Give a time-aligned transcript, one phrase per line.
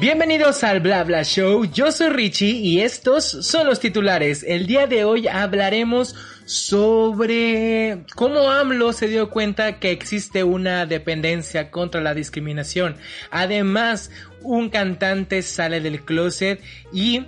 [0.00, 4.42] Bienvenidos al Bla Bla Show, yo soy Richie y estos son los titulares.
[4.42, 6.16] El día de hoy hablaremos
[6.46, 12.96] sobre cómo AMLO se dio cuenta que existe una dependencia contra la discriminación.
[13.30, 14.10] Además,
[14.42, 16.60] un cantante sale del closet
[16.92, 17.24] y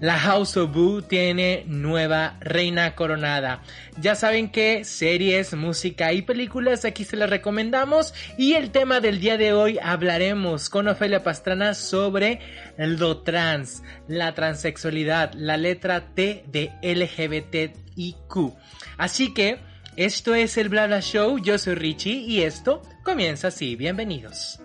[0.00, 3.62] la House of Boo tiene nueva reina coronada.
[4.00, 9.20] Ya saben que series, música y películas aquí se las recomendamos y el tema del
[9.20, 12.40] día de hoy hablaremos con Ofelia Pastrana sobre
[12.76, 18.54] lo trans, la transexualidad, la letra T de LGBTIQ.
[18.96, 19.58] Así que
[19.96, 24.60] esto es el Blabla Show, yo soy Richie y esto comienza así, bienvenidos.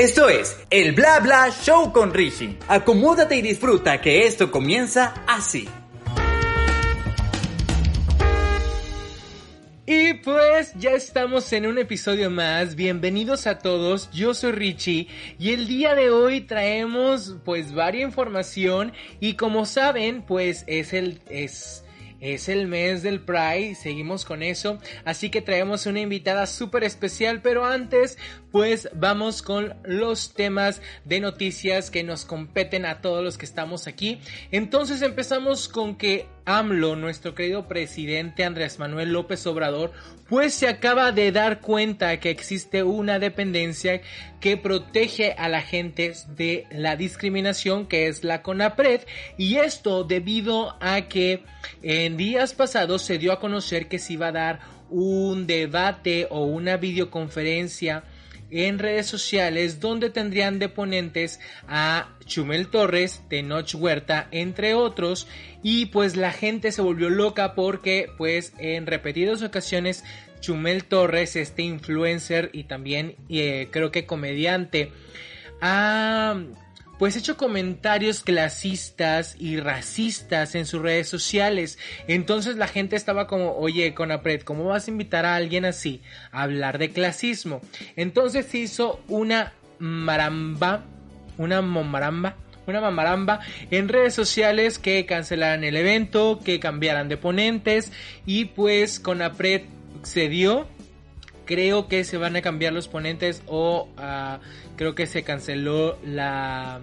[0.00, 2.56] Esto es el Bla Bla Show con Rishi.
[2.68, 5.68] Acomódate y disfruta que esto comienza así.
[9.84, 12.76] Y pues ya estamos en un episodio más.
[12.76, 14.10] Bienvenidos a todos.
[14.10, 20.22] Yo soy Richie y el día de hoy traemos pues varia información y como saben
[20.22, 21.84] pues es el es
[22.20, 27.40] es el mes del Pride, seguimos con eso, así que traemos una invitada súper especial,
[27.42, 28.18] pero antes
[28.52, 33.86] pues vamos con los temas de noticias que nos competen a todos los que estamos
[33.86, 34.20] aquí.
[34.50, 39.92] Entonces empezamos con que AMLO, nuestro querido presidente Andrés Manuel López Obrador,
[40.28, 44.00] pues se acaba de dar cuenta que existe una dependencia
[44.40, 49.02] que protege a la gente de la discriminación que es la CONAPRED.
[49.36, 51.44] Y esto debido a que
[51.82, 56.44] en días pasados se dio a conocer que se iba a dar un debate o
[56.44, 58.04] una videoconferencia
[58.50, 65.28] en redes sociales donde tendrían de ponentes a Chumel Torres, Tenoch Huerta, entre otros,
[65.62, 70.04] y pues la gente se volvió loca porque pues en repetidas ocasiones
[70.40, 74.92] Chumel Torres, este influencer y también eh, creo que comediante,
[75.60, 76.36] ha
[77.00, 81.78] pues hecho comentarios clasistas y racistas en sus redes sociales.
[82.08, 86.42] Entonces la gente estaba como, oye, Conapred, ¿cómo vas a invitar a alguien así a
[86.42, 87.62] hablar de clasismo?
[87.96, 90.84] Entonces hizo una maramba,
[91.38, 92.36] una mamaramba,
[92.66, 93.40] una mamaramba
[93.70, 97.92] en redes sociales que cancelaran el evento, que cambiaran de ponentes
[98.26, 99.62] y pues Conapred
[100.04, 100.66] cedió
[101.44, 104.38] creo que se van a cambiar los ponentes o uh,
[104.76, 106.80] creo que se canceló la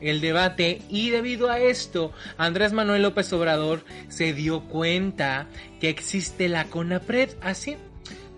[0.00, 0.82] el debate.
[0.88, 5.46] Y debido a esto Andrés Manuel López Obrador se dio cuenta
[5.80, 7.76] que existe la CONAPRED así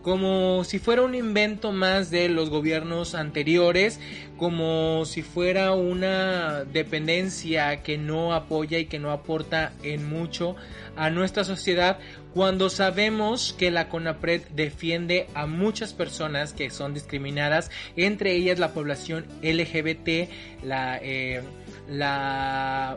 [0.03, 4.01] como si fuera un invento más de los gobiernos anteriores,
[4.41, 10.57] como si fuera una dependencia que no apoya y que no aporta en mucho
[10.97, 11.99] a nuestra sociedad,
[12.33, 18.73] cuando sabemos que la CONAPRED defiende a muchas personas que son discriminadas, entre ellas la
[18.73, 20.31] población LGBT,
[20.65, 21.43] la, eh,
[21.87, 22.97] la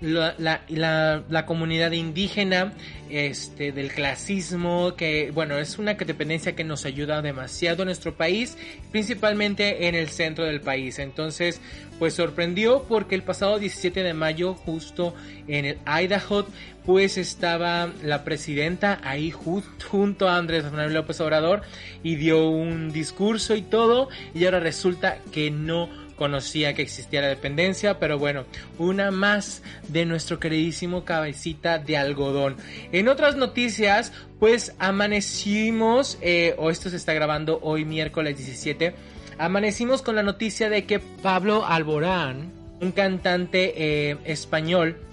[0.00, 0.34] la,
[0.68, 2.72] la, la, comunidad indígena,
[3.10, 8.56] este, del clasismo, que bueno, es una dependencia que nos ayuda demasiado en nuestro país,
[8.92, 11.00] principalmente en el centro del país.
[11.00, 11.60] Entonces,
[11.98, 15.14] pues sorprendió porque el pasado 17 de mayo, justo
[15.48, 16.46] en el Idaho,
[16.86, 21.62] pues estaba la presidenta ahí junto a Andrés Manuel López Obrador
[22.04, 27.28] y dio un discurso y todo, y ahora resulta que no conocía que existía la
[27.28, 28.44] dependencia, pero bueno,
[28.78, 32.56] una más de nuestro queridísimo cabecita de algodón.
[32.92, 38.94] En otras noticias, pues amanecimos, eh, o esto se está grabando hoy miércoles 17,
[39.38, 45.07] amanecimos con la noticia de que Pablo Alborán, un cantante eh, español,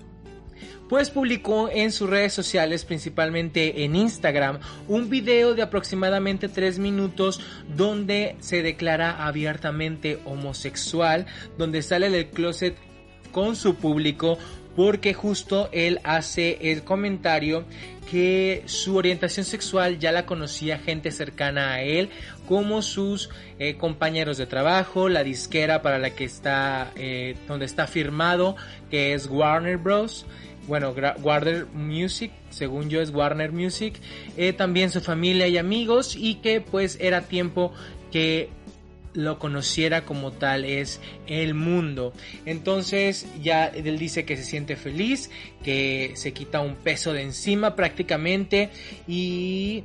[0.90, 7.42] pues publicó en sus redes sociales, principalmente en Instagram, un video de aproximadamente 3 minutos
[7.76, 11.26] donde se declara abiertamente homosexual,
[11.58, 12.76] donde sale del closet
[13.32, 14.38] con su público
[14.76, 17.66] porque justo él hace el comentario
[18.10, 22.10] que su orientación sexual ya la conocía gente cercana a él,
[22.48, 27.88] como sus eh, compañeros de trabajo, la disquera para la que está, eh, donde está
[27.88, 28.56] firmado,
[28.92, 30.26] que es Warner Bros.
[30.68, 34.00] Bueno, Warner Music, según yo es Warner Music,
[34.36, 37.72] eh, también su familia y amigos y que pues era tiempo
[38.12, 38.50] que
[39.16, 42.14] lo conociera como tal es el mundo.
[42.46, 45.32] Entonces ya él dice que se siente feliz,
[45.64, 48.70] que se quita un peso de encima prácticamente
[49.08, 49.84] y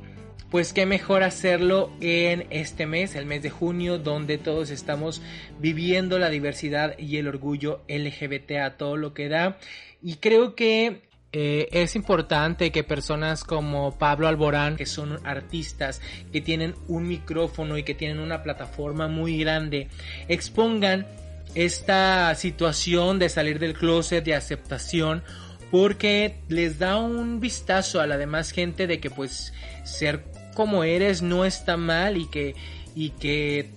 [0.51, 5.21] pues qué mejor hacerlo en este mes, el mes de junio, donde todos estamos
[5.59, 9.57] viviendo la diversidad y el orgullo LGBT a todo lo que da.
[10.03, 16.01] Y creo que eh, es importante que personas como Pablo Alborán, que son artistas,
[16.33, 19.87] que tienen un micrófono y que tienen una plataforma muy grande,
[20.27, 21.07] expongan
[21.55, 25.23] esta situación de salir del closet, de aceptación,
[25.69, 29.53] porque les da un vistazo a la demás gente de que pues
[29.85, 32.55] ser como eres no está mal y que,
[32.93, 33.69] y que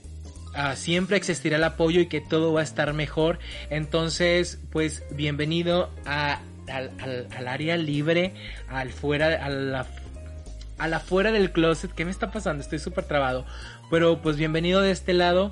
[0.54, 3.38] ah, siempre existirá el apoyo y que todo va a estar mejor.
[3.70, 8.34] Entonces, pues bienvenido a, al, área libre,
[8.68, 9.86] al fuera, a la,
[10.78, 11.92] a la fuera del closet.
[11.92, 12.62] ¿Qué me está pasando?
[12.62, 13.44] Estoy súper trabado.
[13.90, 15.50] Pero pues bienvenido de este lado.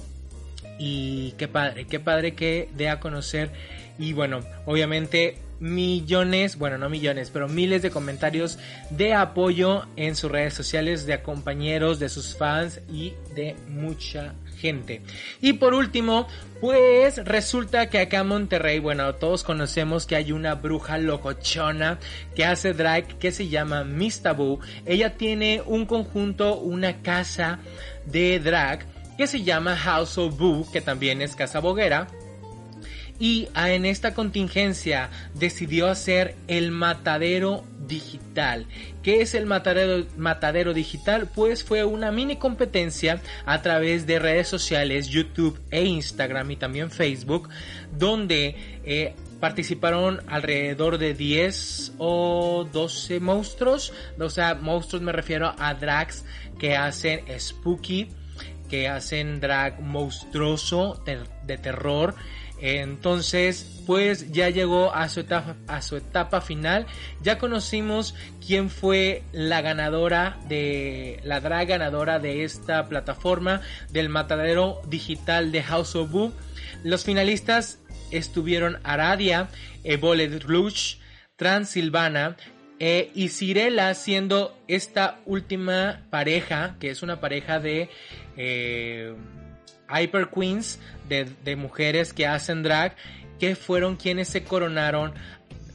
[0.79, 3.51] Y qué padre, qué padre que dé a conocer.
[3.99, 8.59] Y bueno, obviamente millones, bueno, no millones, pero miles de comentarios
[8.91, 14.35] de apoyo en sus redes sociales de compañeros, de sus fans y de mucha
[15.41, 16.27] Y por último,
[16.61, 21.99] pues resulta que acá en Monterrey, bueno, todos conocemos que hay una bruja locochona
[22.35, 24.61] que hace drag que se llama Miss Taboo.
[24.87, 27.59] Ella tiene un conjunto, una casa
[28.07, 28.87] de drag
[29.17, 32.07] que se llama House of Boo, que también es casa boguera
[33.23, 38.67] y en esta contingencia decidió hacer el matadero digital.
[39.05, 41.31] ¿Qué es el matadero, matadero digital?
[41.33, 46.91] Pues fue una mini competencia a través de redes sociales, YouTube e Instagram y también
[46.91, 47.49] Facebook,
[47.97, 53.93] donde eh, participaron alrededor de 10 o 12 monstruos.
[54.19, 56.25] O sea, monstruos me refiero a drags
[56.59, 58.09] que hacen spooky,
[58.69, 61.01] que hacen drag monstruoso
[61.47, 62.17] de terror
[62.63, 66.87] entonces, pues ya llegó a su etapa, final.
[67.21, 68.15] Ya conocimos
[68.47, 75.65] quién fue la ganadora de la drag ganadora de esta plataforma del matadero digital de
[75.65, 76.33] House of Boo.
[76.85, 77.81] Los finalistas
[78.13, 79.49] estuvieron Aradia,
[79.83, 80.99] Evole Rouge,
[81.35, 82.37] Transilvana,
[82.79, 87.89] eh, y Cirela siendo esta última pareja, que es una pareja de
[88.37, 89.15] eh,
[89.93, 90.79] Hyper Queens
[91.09, 92.97] de, mujeres que hacen drag
[93.39, 95.13] que fueron quienes se coronaron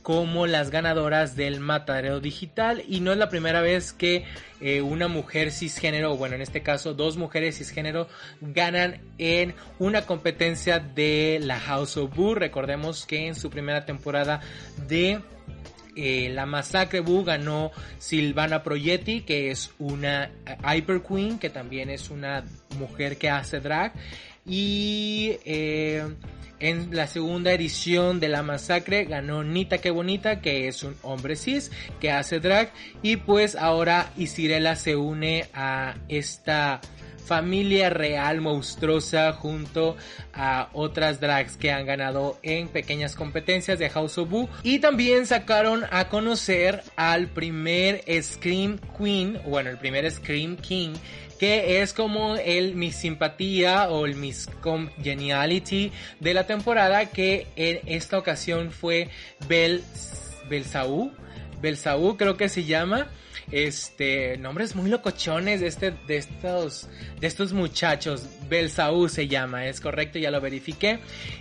[0.01, 4.23] como las ganadoras del matadero digital y no es la primera vez que
[4.61, 8.07] eh, una mujer cisgénero, bueno en este caso dos mujeres cisgénero
[8.39, 12.35] ganan en una competencia de la House of Boo.
[12.35, 14.39] Recordemos que en su primera temporada
[14.87, 15.19] de
[15.97, 21.89] eh, la Masacre Boo ganó Silvana Proietti, que es una eh, Hyper Queen, que también
[21.89, 22.43] es una
[22.77, 23.93] mujer que hace drag.
[24.45, 26.05] Y eh,
[26.59, 31.35] en la segunda edición de la masacre ganó Nita Que Bonita, que es un hombre
[31.35, 32.71] cis que hace drag.
[33.01, 36.79] Y pues ahora Isirela se une a esta
[37.27, 39.97] familia real monstruosa junto
[40.33, 44.49] a otras drags que han ganado en pequeñas competencias de House of Boo.
[44.63, 50.95] Y también sacaron a conocer al primer Scream Queen, bueno, el primer Scream King
[51.37, 57.79] que es como el Miss Simpatía o el Miss Congeniality de la temporada que en
[57.85, 59.09] esta ocasión fue
[59.47, 59.83] Bel
[60.49, 61.11] Belsaú,
[61.61, 63.07] Belsaú creo que se llama
[63.51, 66.87] este nombres muy locochones de este de estos
[67.19, 68.23] de estos muchachos.
[68.49, 70.99] Belsaú se llama es correcto ya lo verifiqué.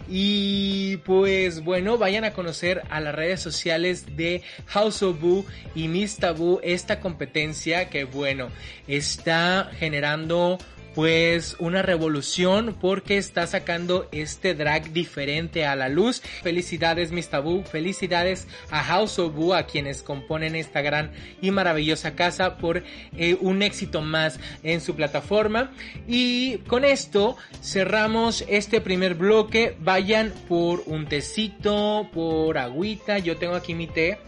[0.08, 5.44] Y pues bueno vayan a conocer a las redes sociales de House of Boo
[5.74, 8.48] y Miss Taboo esta competencia que bueno
[8.86, 10.58] está generando
[10.96, 16.22] pues una revolución porque está sacando este drag diferente a la luz.
[16.42, 17.28] Felicidades Miss
[17.70, 21.12] felicidades a House of Boo, a quienes componen esta gran
[21.42, 22.82] y maravillosa casa por
[23.14, 25.70] eh, un éxito más en su plataforma.
[26.08, 29.76] Y con esto cerramos este primer bloque.
[29.78, 33.18] Vayan por un tecito, por agüita.
[33.18, 34.18] Yo tengo aquí mi té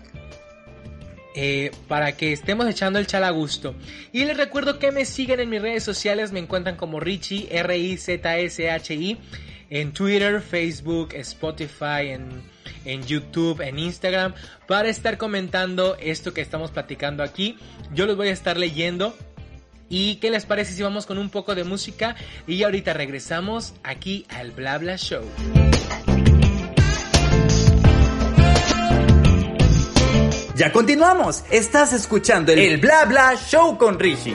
[1.40, 3.76] eh, para que estemos echando el chal a gusto.
[4.10, 9.18] Y les recuerdo que me siguen en mis redes sociales, me encuentran como Richie, R-I-Z-S-H-I,
[9.70, 12.42] en Twitter, Facebook, Spotify, en,
[12.84, 14.34] en YouTube, en Instagram,
[14.66, 17.56] para estar comentando esto que estamos platicando aquí.
[17.94, 19.16] Yo los voy a estar leyendo.
[19.88, 22.16] ¿Y qué les parece si vamos con un poco de música?
[22.48, 25.22] Y ahorita regresamos aquí al Blabla Show.
[30.58, 31.44] Ya continuamos.
[31.52, 34.34] Estás escuchando el, Bla Bla Show con Rishi.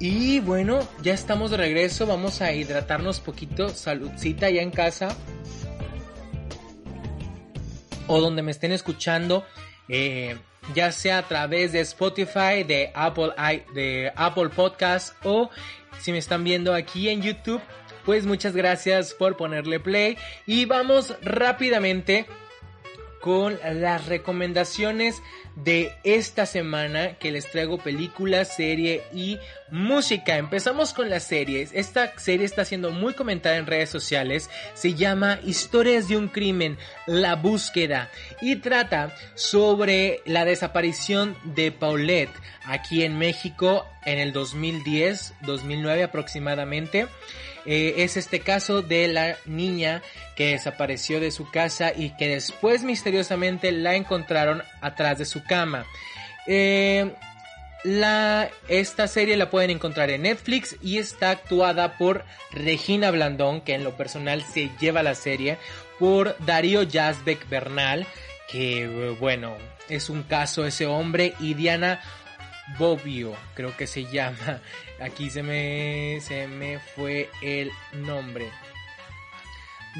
[0.00, 2.08] Y bueno, ya estamos de regreso.
[2.08, 3.68] Vamos a hidratarnos poquito.
[3.68, 5.16] Saludcita ya en casa.
[8.08, 9.44] O donde me estén escuchando.
[9.88, 10.36] Eh,
[10.74, 13.32] ya sea a través de Spotify, de Apple,
[13.74, 15.50] de Apple Podcast o
[16.00, 17.60] si me están viendo aquí en YouTube,
[18.04, 22.26] pues muchas gracias por ponerle play y vamos rápidamente
[23.24, 25.22] con las recomendaciones
[25.56, 29.38] de esta semana que les traigo película, serie y
[29.70, 30.36] música.
[30.36, 31.70] Empezamos con las series.
[31.72, 34.50] Esta serie está siendo muy comentada en redes sociales.
[34.74, 38.10] Se llama Historias de un crimen, la búsqueda
[38.42, 42.34] y trata sobre la desaparición de Paulette
[42.66, 47.06] aquí en México en el 2010, 2009 aproximadamente.
[47.66, 50.02] Eh, es este caso de la niña
[50.36, 55.86] que desapareció de su casa y que después misteriosamente la encontraron atrás de su cama.
[56.46, 57.12] Eh,
[57.84, 63.74] la, esta serie la pueden encontrar en Netflix y está actuada por Regina Blandón, que
[63.74, 65.58] en lo personal se lleva la serie,
[65.98, 68.06] por Darío Yazbek Bernal,
[68.50, 69.56] que bueno,
[69.88, 72.00] es un caso ese hombre, y Diana
[72.78, 74.60] Bobbio, creo que se llama.
[75.00, 78.50] Aquí se me, se me fue el nombre.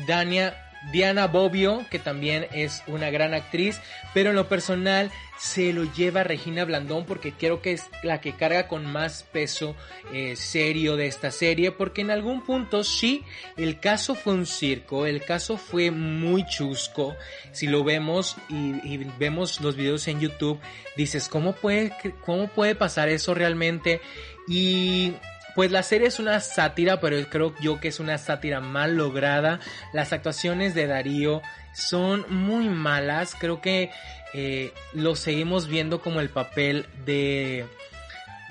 [0.06, 0.54] Dania,
[0.92, 3.80] Diana Bobbio, que también es una gran actriz,
[4.12, 8.34] pero en lo personal se lo lleva Regina Blandón porque creo que es la que
[8.34, 9.74] carga con más peso
[10.12, 13.24] eh, serio de esta serie, porque en algún punto sí,
[13.56, 17.16] el caso fue un circo, el caso fue muy chusco,
[17.52, 20.60] si lo vemos y, y vemos los videos en YouTube,
[20.96, 21.92] dices, ¿cómo puede,
[22.24, 24.00] cómo puede pasar eso realmente?
[24.46, 25.14] Y
[25.54, 29.60] pues la serie es una sátira, pero creo yo que es una sátira mal lograda.
[29.92, 31.42] Las actuaciones de Darío
[31.72, 33.36] son muy malas.
[33.38, 33.90] Creo que
[34.32, 37.66] eh, lo seguimos viendo como el papel de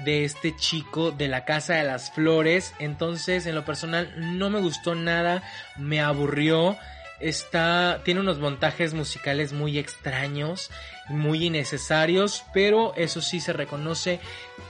[0.03, 2.73] de este chico de la casa de las flores.
[2.79, 5.43] Entonces, en lo personal, no me gustó nada,
[5.77, 6.77] me aburrió
[7.23, 10.69] está tiene unos montajes musicales muy extraños,
[11.07, 14.19] muy innecesarios, pero eso sí se reconoce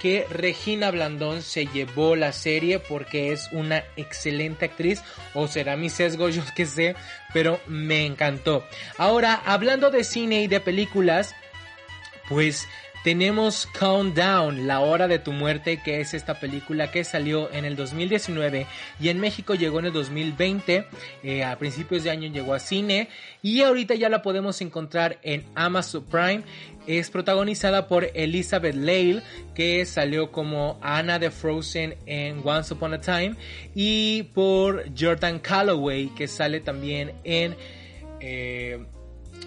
[0.04, 5.02] que Regina Blandón se llevó la serie porque es una excelente actriz
[5.34, 6.98] o será mi sesgo, yo que sé,
[7.34, 8.66] pero me encantó.
[8.98, 11.34] Ahora, hablando de cine y de películas,
[12.28, 12.68] pues
[13.04, 17.76] tenemos Countdown, La Hora de tu Muerte, que es esta película que salió en el
[17.76, 18.66] 2019
[18.98, 20.88] y en México llegó en el 2020.
[21.22, 23.10] Eh, a principios de año llegó a cine
[23.42, 26.44] y ahorita ya la podemos encontrar en Amazon Prime.
[26.88, 29.22] Es protagonizada por Elizabeth Lale,
[29.56, 33.36] que salió como Anna de Frozen en Once Upon a Time,
[33.74, 37.56] y por Jordan Calloway, que sale también en...
[38.20, 38.86] Eh,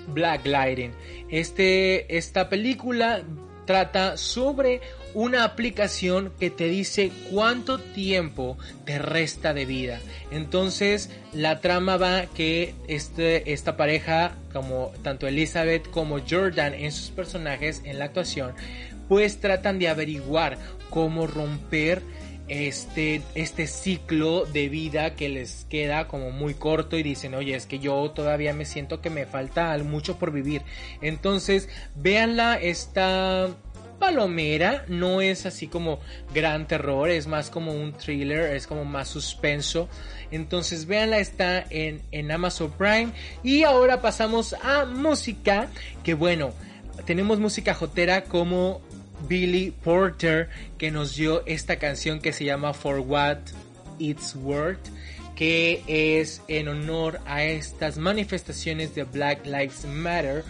[0.09, 0.93] Black Lighting.
[1.31, 3.23] Este, esta película
[3.67, 4.81] trata sobre
[5.13, 10.01] una aplicación que te dice cuánto tiempo te resta de vida.
[10.31, 17.11] Entonces la trama va que este, esta pareja, como tanto Elizabeth como Jordan en sus
[17.11, 18.53] personajes en la actuación,
[19.09, 20.59] pues tratan de averiguar
[20.91, 22.03] cómo romper
[22.49, 27.67] este, este ciclo de vida que les queda como muy corto y dicen, oye, es
[27.67, 30.63] que yo todavía me siento que me falta mucho por vivir.
[31.01, 33.49] Entonces, véanla, esta
[33.99, 35.99] palomera, no es así como
[36.35, 39.89] gran terror, es más como un thriller, es como más suspenso.
[40.31, 43.09] Entonces, véanla, está en, en Amazon Prime.
[43.43, 45.69] Y ahora pasamos a música,
[46.05, 46.53] que bueno,
[47.05, 48.81] tenemos música jotera como
[49.29, 53.39] Billy Porter que nos dio esta canción que se llama For What
[53.99, 54.89] It's Worth
[55.37, 60.43] que es en honor a estas manifestaciones de Black Lives Matter.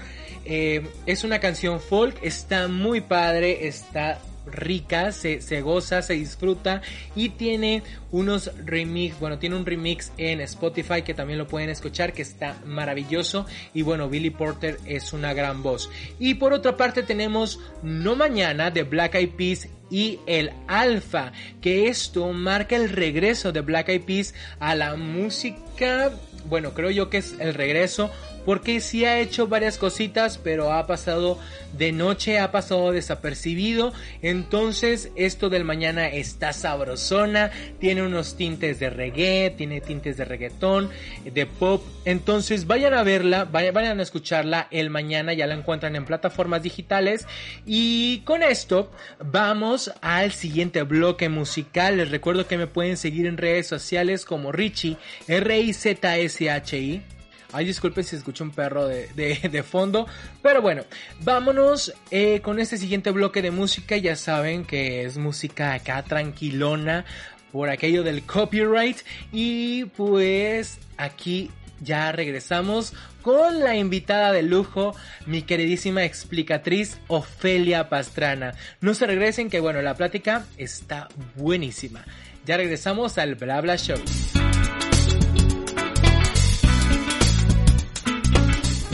[0.44, 6.82] Eh, es una canción folk, está muy padre, está rica, se, se, goza, se disfruta
[7.14, 12.12] y tiene unos remix, bueno, tiene un remix en Spotify que también lo pueden escuchar,
[12.12, 15.90] que está maravilloso y bueno, Billy Porter es una gran voz.
[16.18, 21.88] Y por otra parte tenemos No Mañana de Black Eyed Peas y el Alfa, que
[21.88, 26.10] esto marca el regreso de Black Eyed Peas a la música,
[26.48, 28.10] bueno, creo yo que es el regreso
[28.46, 31.38] porque sí ha hecho varias cositas, pero ha pasado
[31.76, 33.92] de noche, ha pasado desapercibido.
[34.22, 37.50] Entonces, esto del mañana está sabrosona,
[37.80, 40.90] tiene unos tintes de reggae, tiene tintes de reggaetón,
[41.24, 41.82] de pop.
[42.04, 47.26] Entonces, vayan a verla, vayan, a escucharla el mañana, ya la encuentran en plataformas digitales.
[47.66, 51.96] Y con esto, vamos al siguiente bloque musical.
[51.96, 57.15] Les recuerdo que me pueden seguir en redes sociales como Richie, R-I-Z-S-H-I.
[57.56, 60.06] Ay, disculpen si escucho un perro de, fondo.
[60.42, 60.84] Pero bueno,
[61.20, 63.96] vámonos eh, con este siguiente bloque de música.
[63.96, 67.06] Ya saben que es música acá tranquilona
[67.52, 68.98] por aquello del copyright.
[69.32, 74.94] Y pues aquí ya regresamos con la invitada de lujo,
[75.25, 78.52] mi queridísima explicatriz Ofelia Pastrana.
[78.82, 82.04] No se regresen que bueno, la plática está buenísima.
[82.44, 83.96] Ya regresamos al Blabla Show.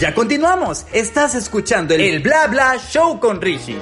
[0.02, 0.84] Ya continuamos.
[0.92, 3.76] Estás escuchando el, Bla Bla Show con Richie.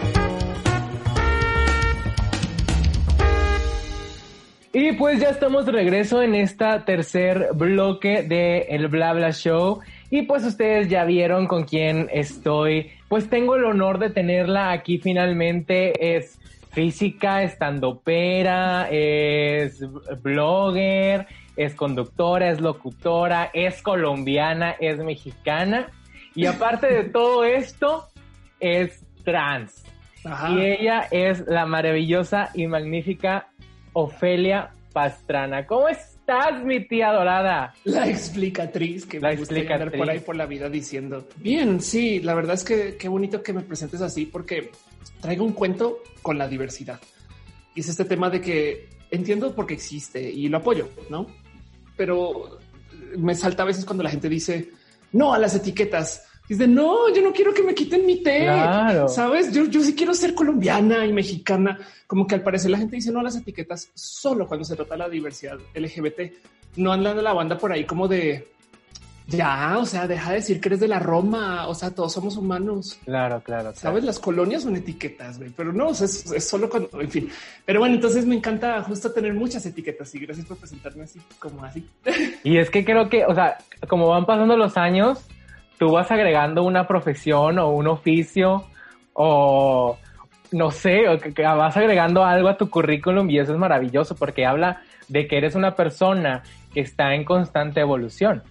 [4.74, 9.80] Y pues ya estamos de regreso en esta tercer bloque de el Bla Bla Show.
[10.10, 12.90] Y pues ustedes ya vieron con quién estoy.
[13.08, 16.18] Pues tengo el honor de tenerla aquí finalmente.
[16.18, 16.38] Es
[16.70, 19.80] física, estandopera, es
[20.20, 25.90] blogger, es conductora, es locutora, es colombiana, es mexicana.
[26.40, 28.09] Y aparte de todo esto,
[28.59, 29.85] es trans.
[30.25, 33.50] Y ella es la maravillosa y magnífica
[33.92, 35.66] Ofelia Pastrana.
[35.66, 37.75] ¿Cómo estás, mi tía dorada?
[37.85, 39.54] La explicatriz que me gusta
[39.94, 41.28] por ahí por la vida diciendo.
[41.37, 44.70] Bien, sí, la verdad es que qué bonito que me presentes así porque
[45.20, 47.00] traigo un cuento con la diversidad.
[47.75, 51.26] Y es este tema de que entiendo por qué existe y lo apoyo, ¿no?
[51.99, 52.59] Pero
[53.18, 54.70] me salta a veces cuando la gente dice
[55.12, 58.45] no a las etiquetas Dice, no, yo no quiero que me quiten mi té.
[59.07, 61.78] Sabes, yo, yo sí quiero ser colombiana y mexicana.
[62.09, 64.95] Como que al parecer la gente dice no a las etiquetas solo cuando se trata
[64.95, 66.33] de la diversidad LGBT.
[66.75, 68.49] No andan de la banda por ahí como de
[69.28, 71.69] ya, o sea, deja de decir que eres de la Roma.
[71.69, 72.99] O sea, todos somos humanos.
[73.04, 73.73] Claro, claro.
[73.76, 77.30] Sabes, las colonias son etiquetas, pero no, es, es, solo cuando, en fin.
[77.64, 81.64] Pero bueno, entonces me encanta justo tener muchas etiquetas y gracias por presentarme así como
[81.64, 81.88] así.
[82.42, 85.25] Y es que creo que, o sea, como van pasando los años,
[85.80, 88.66] tú vas agregando una profesión o un oficio
[89.14, 89.96] o
[90.52, 94.44] no sé, o que, vas agregando algo a tu currículum y eso es maravilloso porque
[94.44, 96.42] habla de que eres una persona
[96.75, 98.42] que está en constante evolución.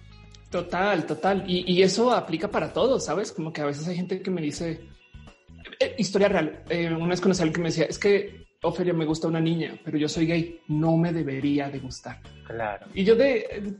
[0.50, 1.44] Total, total.
[1.46, 3.30] Y, eso aplica para todos, ¿sabes?
[3.30, 4.80] Como que a veces hay gente que me dice,
[5.78, 8.92] eh, historia real, eh, una vez conocí a alguien que me decía, es que Ofelia
[8.92, 12.20] me gusta una niña, pero yo soy gay, no me debería de gustar.
[12.46, 12.86] Claro.
[12.92, 13.74] Y yo de,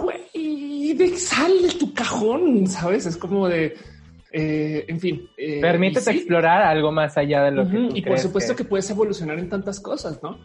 [0.00, 3.04] güey, de sal de tu cajón, ¿sabes?
[3.04, 3.76] Es como de,
[4.32, 5.28] eh, en fin.
[5.36, 8.64] Eh, Permítete explorar algo más allá de lo que Y por supuesto que...
[8.64, 10.38] puedes evolucionar en tantas cosas, ¿no?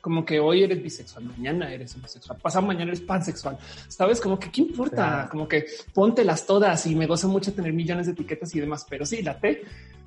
[0.00, 3.58] Como que hoy eres bisexual, mañana eres homosexual, pasado mañana eres pansexual.
[3.88, 8.06] Sabes como que qué importa, como que póntelas todas y me goza mucho tener millones
[8.06, 8.86] de etiquetas y demás.
[8.88, 9.62] Pero sí, la T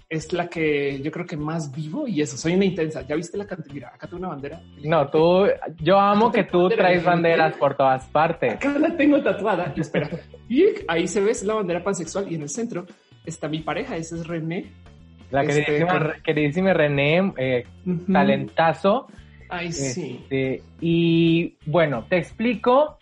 [0.09, 3.01] es la que yo creo que más vivo y eso soy una intensa.
[3.01, 3.73] Ya viste la cantidad.
[3.73, 4.61] Mira, acá tengo una bandera.
[4.83, 5.47] No, tú,
[5.81, 8.53] yo amo que tú traes banderas por todas partes.
[8.53, 9.73] Acá la tengo tatuada.
[9.75, 10.09] Espera,
[10.47, 12.85] y ahí se ve la bandera pansexual y en el centro
[13.25, 13.97] está mi pareja.
[13.97, 14.71] Ese es René.
[15.29, 15.85] La este,
[16.23, 17.65] queridísima, René, eh,
[18.11, 19.07] talentazo.
[19.49, 20.19] Ay, sí.
[20.23, 22.97] Este, y bueno, te explico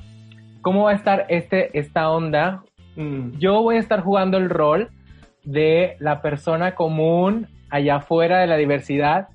[0.62, 2.64] cómo va a estar este, esta onda.
[2.96, 3.38] Mm.
[3.38, 4.90] Yo voy a estar jugando el rol
[5.46, 9.30] de la persona común allá afuera de la diversidad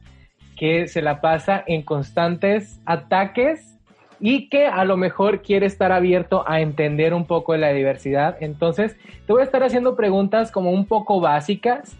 [0.56, 3.78] que se la pasa en constantes ataques
[4.20, 8.36] y que a lo mejor quiere estar abierto a entender un poco de la diversidad.
[8.40, 8.94] Entonces,
[9.26, 11.96] te voy a estar haciendo preguntas como un poco básicas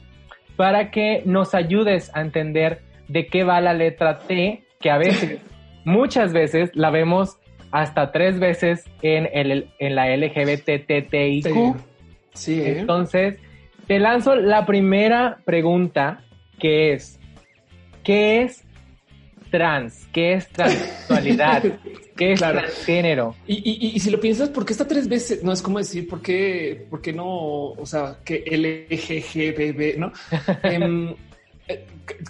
[0.56, 5.40] para que nos ayudes a entender de qué va la letra T, que a veces,
[5.84, 7.38] muchas veces la vemos
[7.70, 11.76] hasta tres veces en, el, en la LGBTTIQ.
[12.34, 12.62] Sí.
[12.62, 13.38] Entonces,
[13.90, 16.22] te lanzo la primera pregunta
[16.60, 17.18] que es,
[18.04, 18.62] ¿qué es
[19.50, 20.06] trans?
[20.12, 21.64] ¿Qué es transexualidad?
[22.16, 23.34] ¿Qué es transgénero?
[23.48, 25.42] Y, si lo piensas, ¿por qué está tres veces?
[25.42, 27.26] No es como decir, ¿por qué, por qué no?
[27.72, 30.12] O sea, que LGGBB, ¿no?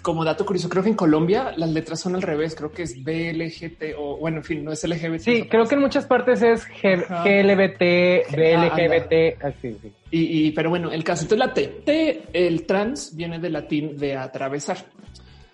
[0.01, 2.55] como dato curioso, creo que en Colombia las letras son al revés.
[2.55, 5.19] Creo que es BLGT o bueno, en fin, no es LGBT.
[5.19, 9.77] Sí, creo que en muchas partes es GLBT, BLGBT, así.
[9.81, 9.93] Sí.
[10.11, 14.15] Y, pero bueno, el caso, entonces la T, T, el trans viene del latín de
[14.15, 14.85] atravesar.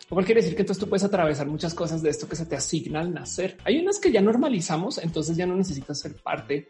[0.09, 2.45] Lo cual quiere decir que entonces tú puedes atravesar muchas cosas de esto que se
[2.45, 3.57] te asigna al nacer.
[3.65, 6.69] Hay unas que ya normalizamos, entonces ya no necesitas ser parte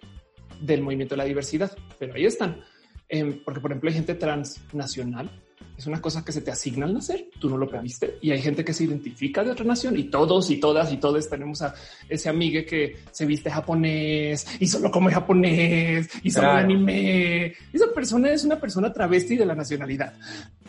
[0.59, 2.61] del movimiento de la diversidad, pero ahí están.
[3.07, 5.29] Em, porque, por ejemplo, hay gente transnacional
[5.77, 7.29] es una cosa que se te asigna al nacer.
[7.39, 10.49] Tú no lo pediste y hay gente que se identifica de otra nación y todos
[10.49, 11.73] y todas y todos tenemos a
[12.09, 17.53] ese amigo que se viste japonés y solo come japonés y solo anime.
[17.71, 20.13] Esa persona es una persona travesti de la nacionalidad,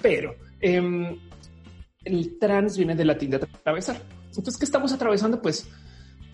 [0.02, 1.16] pero em,
[2.04, 4.00] el trans viene del latín de atravesar.
[4.28, 5.40] Entonces, ¿qué estamos atravesando?
[5.40, 5.66] Pues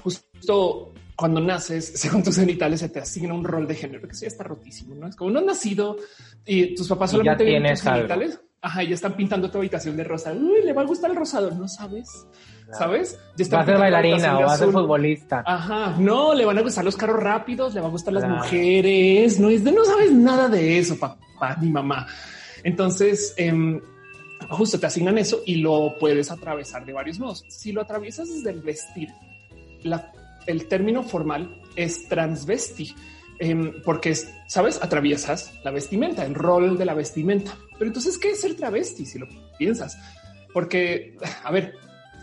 [0.02, 4.26] justo cuando naces, según tus genitales, se te asigna un rol de género que sí
[4.26, 5.06] está rotísimo, ¿no?
[5.06, 5.96] Es como no has nacido
[6.44, 8.40] y tus papás solamente tienen tus genitales.
[8.64, 10.32] Ajá, ya están pintando tu habitación de rosa.
[10.32, 11.50] Uy, le va a gustar el rosado.
[11.50, 12.26] No sabes
[12.72, 13.18] ¿sabes?
[13.52, 15.42] va a ser bailarina o va a ser futbolista.
[15.46, 19.38] Ajá, no, le van a gustar los carros rápidos, le van a gustar las mujeres,
[19.38, 22.06] no es de no sabes nada de eso, papá ni mamá.
[22.62, 23.80] Entonces, eh,
[24.48, 27.44] justo te asignan eso y lo puedes atravesar de varios modos.
[27.48, 29.10] Si lo atraviesas desde el vestir,
[30.46, 32.94] el término formal es transvesti,
[33.44, 34.14] em, porque
[34.46, 37.52] sabes, atraviesas la vestimenta, el rol de la vestimenta.
[37.72, 39.06] Pero entonces, ¿qué es ser travesti?
[39.06, 39.26] Si lo
[39.58, 39.98] piensas,
[40.52, 41.74] porque a ver,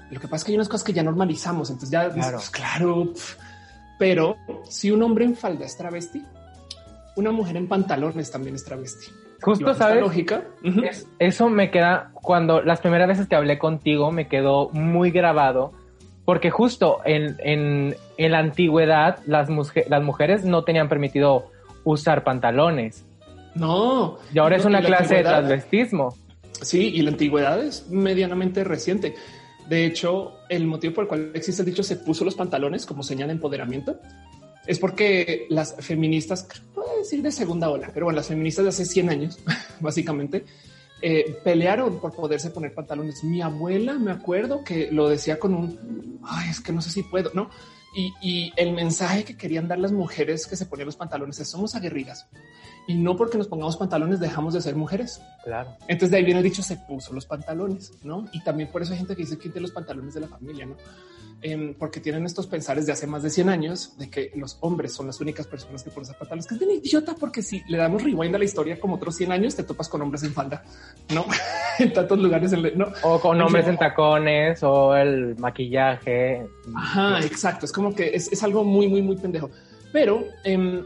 [0.09, 1.69] lo que pasa es que hay unas cosas que ya normalizamos.
[1.69, 3.13] Entonces ya claro, pues, claro
[4.01, 4.35] pero
[4.67, 6.23] si un hombre en falda es travesti,
[7.15, 9.11] una mujer en pantalones también es travesti.
[9.41, 10.01] Justo, ¿sabes?
[10.01, 10.43] Lógica.
[11.19, 15.73] eso me queda, cuando las primeras veces que hablé contigo, me quedó muy grabado,
[16.25, 19.49] porque justo en, en, en la antigüedad las,
[19.87, 21.51] las mujeres no tenían permitido
[21.83, 23.05] usar pantalones.
[23.55, 24.17] No.
[24.33, 26.15] Y ahora es una clase de transvestismo.
[26.61, 29.15] Sí, y la antigüedad es medianamente reciente.
[29.67, 33.03] De hecho, el motivo por el cual existe el dicho se puso los pantalones como
[33.03, 33.99] señal de empoderamiento
[34.65, 38.85] es porque las feministas, puedo decir de segunda ola, pero bueno, las feministas de hace
[38.85, 39.39] 100 años,
[39.79, 40.45] básicamente,
[41.01, 43.23] eh, pelearon por poderse poner pantalones.
[43.23, 47.03] Mi abuela, me acuerdo que lo decía con un, ay, es que no sé si
[47.03, 47.49] puedo, ¿no?
[47.95, 51.49] Y, y el mensaje que querían dar las mujeres que se ponían los pantalones es
[51.49, 52.27] somos aguerridas
[52.87, 55.21] y no porque nos pongamos pantalones dejamos de ser mujeres.
[55.43, 55.75] Claro.
[55.87, 58.25] Entonces de ahí viene el dicho se puso los pantalones, ¿no?
[58.31, 60.75] Y también por eso hay gente que dice quite los pantalones de la familia, ¿no?
[61.43, 64.93] Em, porque tienen estos pensares de hace más de 100 años de que los hombres
[64.93, 68.03] son las únicas personas que usar pantalones, que es bien idiota porque si le damos
[68.03, 70.63] rewind a la historia como otros 100 años, te topas con hombres en falda,
[71.11, 71.25] ¿no?
[71.79, 72.51] en tantos lugares.
[72.75, 72.93] ¿no?
[73.01, 76.45] O con hombres en tacones o el maquillaje.
[76.75, 77.65] Ajá, exacto.
[77.65, 79.49] Es como que es, es algo muy, muy, muy pendejo.
[79.91, 80.83] Pero eh,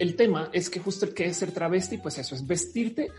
[0.00, 3.12] el tema es que justo el que es ser travesti, pues eso es vestirte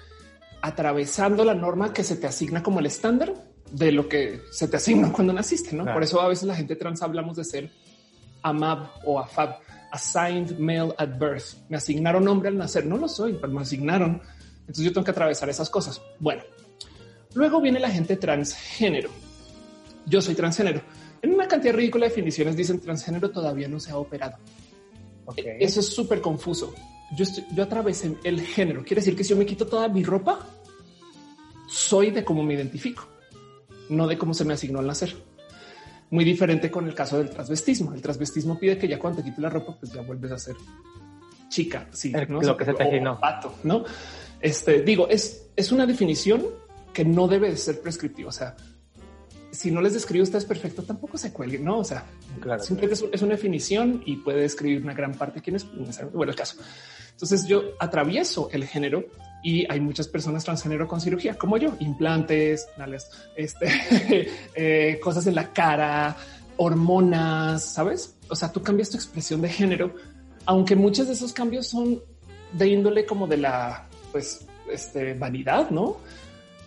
[0.61, 3.33] atravesando la norma que se te asigna como el estándar
[3.71, 5.85] de lo que se te asigna cuando naciste, ¿no?
[5.85, 7.71] Por eso a veces la gente trans hablamos de ser
[8.43, 9.55] AMAB o AFAB,
[9.91, 11.67] Assigned Male at Birth.
[11.69, 14.21] Me asignaron hombre al nacer, no lo soy, pero me asignaron.
[14.61, 16.01] Entonces yo tengo que atravesar esas cosas.
[16.19, 16.43] Bueno,
[17.33, 19.09] luego viene la gente transgénero.
[20.05, 20.81] Yo soy transgénero.
[21.21, 24.37] En una cantidad ridícula de definiciones dicen transgénero todavía no se ha operado.
[25.59, 26.73] Eso es súper confuso.
[27.15, 28.83] Yo, estoy, yo atravesé el género.
[28.83, 30.47] Quiere decir que si yo me quito toda mi ropa,
[31.67, 33.07] soy de cómo me identifico,
[33.89, 35.15] no de cómo se me asignó al nacer.
[36.09, 37.93] Muy diferente con el caso del transvestismo.
[37.93, 40.55] El transvestismo pide que ya cuando te quites la ropa, pues ya vuelves a ser
[41.49, 41.87] chica.
[41.91, 42.41] Sí, ¿no?
[42.41, 43.19] lo que se te asignó.
[43.19, 43.83] Pato, no?
[44.39, 46.45] Este digo, es, es una definición
[46.93, 48.29] que no debe de ser prescriptiva.
[48.29, 48.55] O sea,
[49.51, 51.79] si no les describo ustedes perfecto, tampoco se cuelguen, no?
[51.79, 52.05] O sea,
[52.39, 55.65] claro, simplemente Es, una definición y puede describir una gran parte de quienes,
[56.13, 56.57] bueno, el caso.
[57.11, 59.05] Entonces yo atravieso el género
[59.45, 62.67] y hay muchas personas transgénero con cirugía, como yo, implantes,
[63.35, 66.17] este, eh, cosas en la cara,
[66.57, 68.15] hormonas, ¿sabes?
[68.27, 69.93] O sea, tú cambias tu expresión de género,
[70.47, 72.01] aunque muchos de esos cambios son
[72.53, 75.97] de índole como de la, pues, este, vanidad, ¿no?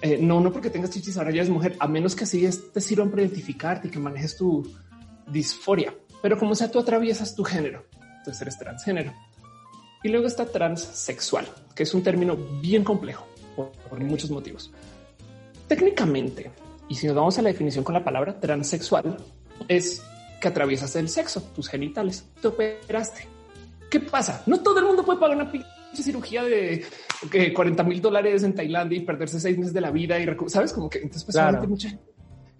[0.00, 2.80] Eh, no, no porque tengas chichis ahora ya es mujer, a menos que así te
[2.80, 4.72] sirvan para identificarte y que manejes tu
[5.26, 5.92] disforia.
[6.22, 7.84] Pero como sea, tú atraviesas tu género,
[8.18, 9.12] entonces eres transgénero.
[10.02, 14.70] Y luego está transexual, que es un término bien complejo por, por muchos motivos.
[15.66, 16.50] Técnicamente,
[16.88, 19.16] y si nos vamos a la definición con la palabra transexual,
[19.66, 20.02] es
[20.40, 23.26] que atraviesas el sexo, tus genitales, te operaste.
[23.90, 24.42] ¿Qué pasa?
[24.46, 25.50] No todo el mundo puede pagar una
[25.94, 26.84] cirugía de
[27.30, 30.72] que 40 mil dólares en Tailandia y perderse seis meses de la vida y sabes
[30.72, 31.98] como que entonces pues, mucha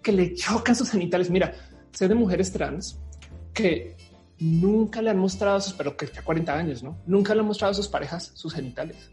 [0.01, 1.29] que le chocan sus genitales.
[1.29, 1.53] Mira,
[1.91, 2.99] sé de mujeres trans
[3.53, 3.95] que
[4.39, 7.47] nunca le han mostrado a sus, pero que a 40 años, no nunca le han
[7.47, 9.09] mostrado a sus parejas sus genitales.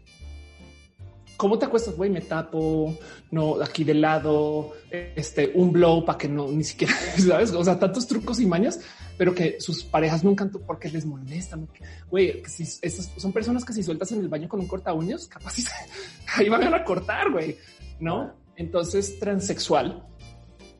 [1.37, 1.95] ¿Cómo te acuestas?
[1.95, 2.97] Güey, me tapo,
[3.29, 7.51] no, aquí de lado, este, un blow para que no, ni siquiera, ¿sabes?
[7.53, 8.79] O sea, tantos trucos y mañas,
[9.19, 11.69] pero que sus parejas nunca, porque les molestan.
[12.09, 14.93] Güey, que si esas son personas que si sueltas en el baño con un corta
[14.93, 15.57] uñas, capaz
[16.35, 17.57] ahí van a cortar, güey,
[17.99, 18.33] ¿no?
[18.55, 20.06] Entonces, transexual,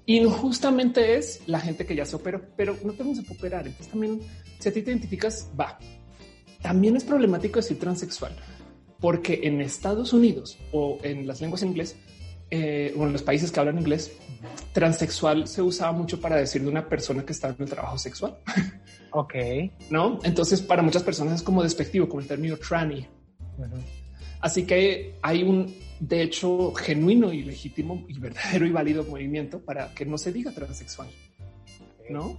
[0.07, 3.67] injustamente es la gente que ya se operó, pero no tenemos que operar.
[3.67, 4.19] Entonces también,
[4.59, 5.77] si a ti te identificas, va.
[6.61, 8.35] También es problemático decir transexual
[8.99, 11.95] porque en Estados Unidos o en las lenguas en inglés
[12.49, 14.13] eh, o en los países que hablan inglés,
[14.71, 18.37] transexual se usaba mucho para decir de una persona que está en el trabajo sexual.
[19.09, 19.33] Ok.
[19.89, 23.07] No, entonces para muchas personas es como despectivo, como el término tranny.
[24.41, 29.93] Así que hay un, de hecho, genuino y legítimo y verdadero y válido movimiento para
[29.93, 31.09] que no se diga transexual.
[32.09, 32.37] No?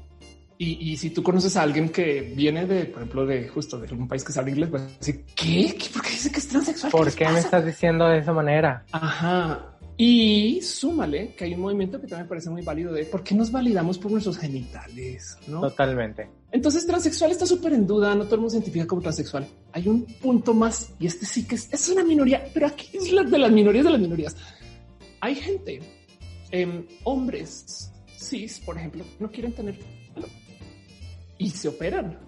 [0.61, 4.09] Y, si tú conoces a alguien que viene de, por ejemplo, de justo de un
[4.09, 5.73] país que sabe inglés, vas a decir, ¿qué?
[5.93, 6.91] ¿Por qué dice que es transexual?
[6.91, 8.85] ¿Por qué, me estás diciendo de esa manera?
[8.91, 9.78] Ajá.
[10.01, 13.35] Y súmale que hay un movimiento que también me parece muy válido de por qué
[13.35, 15.61] nos validamos por nuestros genitales, ¿no?
[15.61, 16.31] Totalmente.
[16.53, 18.15] Entonces, transexual está súper en duda.
[18.15, 19.49] No todo el mundo se identifica como transexual.
[19.73, 23.11] Hay un punto más y este sí que es, es una minoría, pero aquí es
[23.11, 24.37] la de las minorías de las minorías.
[25.21, 25.81] Hay gente,
[26.53, 29.79] eh, hombres cis, por ejemplo, no quieren tener
[31.39, 32.19] y se operan,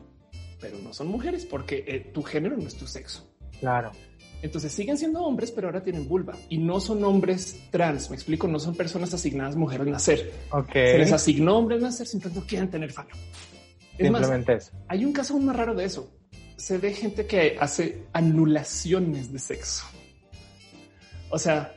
[0.60, 3.28] pero no son mujeres porque eh, tu género no es tu sexo.
[3.58, 3.92] Claro.
[4.42, 8.08] Entonces siguen siendo hombres, pero ahora tienen vulva y no son hombres trans.
[8.10, 10.32] Me explico, no son personas asignadas mujeres al nacer.
[10.50, 10.72] Ok.
[10.72, 13.10] Se les asignó hombre al nacer, simplemente no quieren tener falo.
[13.98, 14.72] Es más, Simplemente eso.
[14.88, 16.10] hay un caso aún más raro de eso.
[16.56, 19.84] Se ve gente que hace anulaciones de sexo.
[21.28, 21.74] O sea,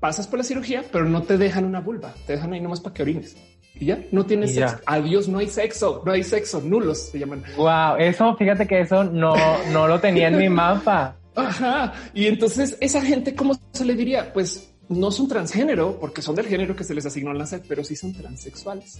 [0.00, 2.94] pasas por la cirugía, pero no te dejan una vulva, te dejan ahí nomás para
[2.94, 3.36] que orines.
[3.74, 4.68] Y ya no tienes ya.
[4.68, 4.84] sexo.
[4.86, 7.42] Adiós, no hay sexo, no hay sexo, nulos se llaman.
[7.56, 9.34] Wow, eso, fíjate que eso no,
[9.72, 11.16] no lo tenía en mi mapa.
[11.34, 11.92] Ajá.
[12.14, 14.32] Y entonces esa gente, ¿cómo se le diría?
[14.32, 17.84] Pues no son transgénero porque son del género que se les asignó al nacer, pero
[17.84, 18.98] sí son transexuales.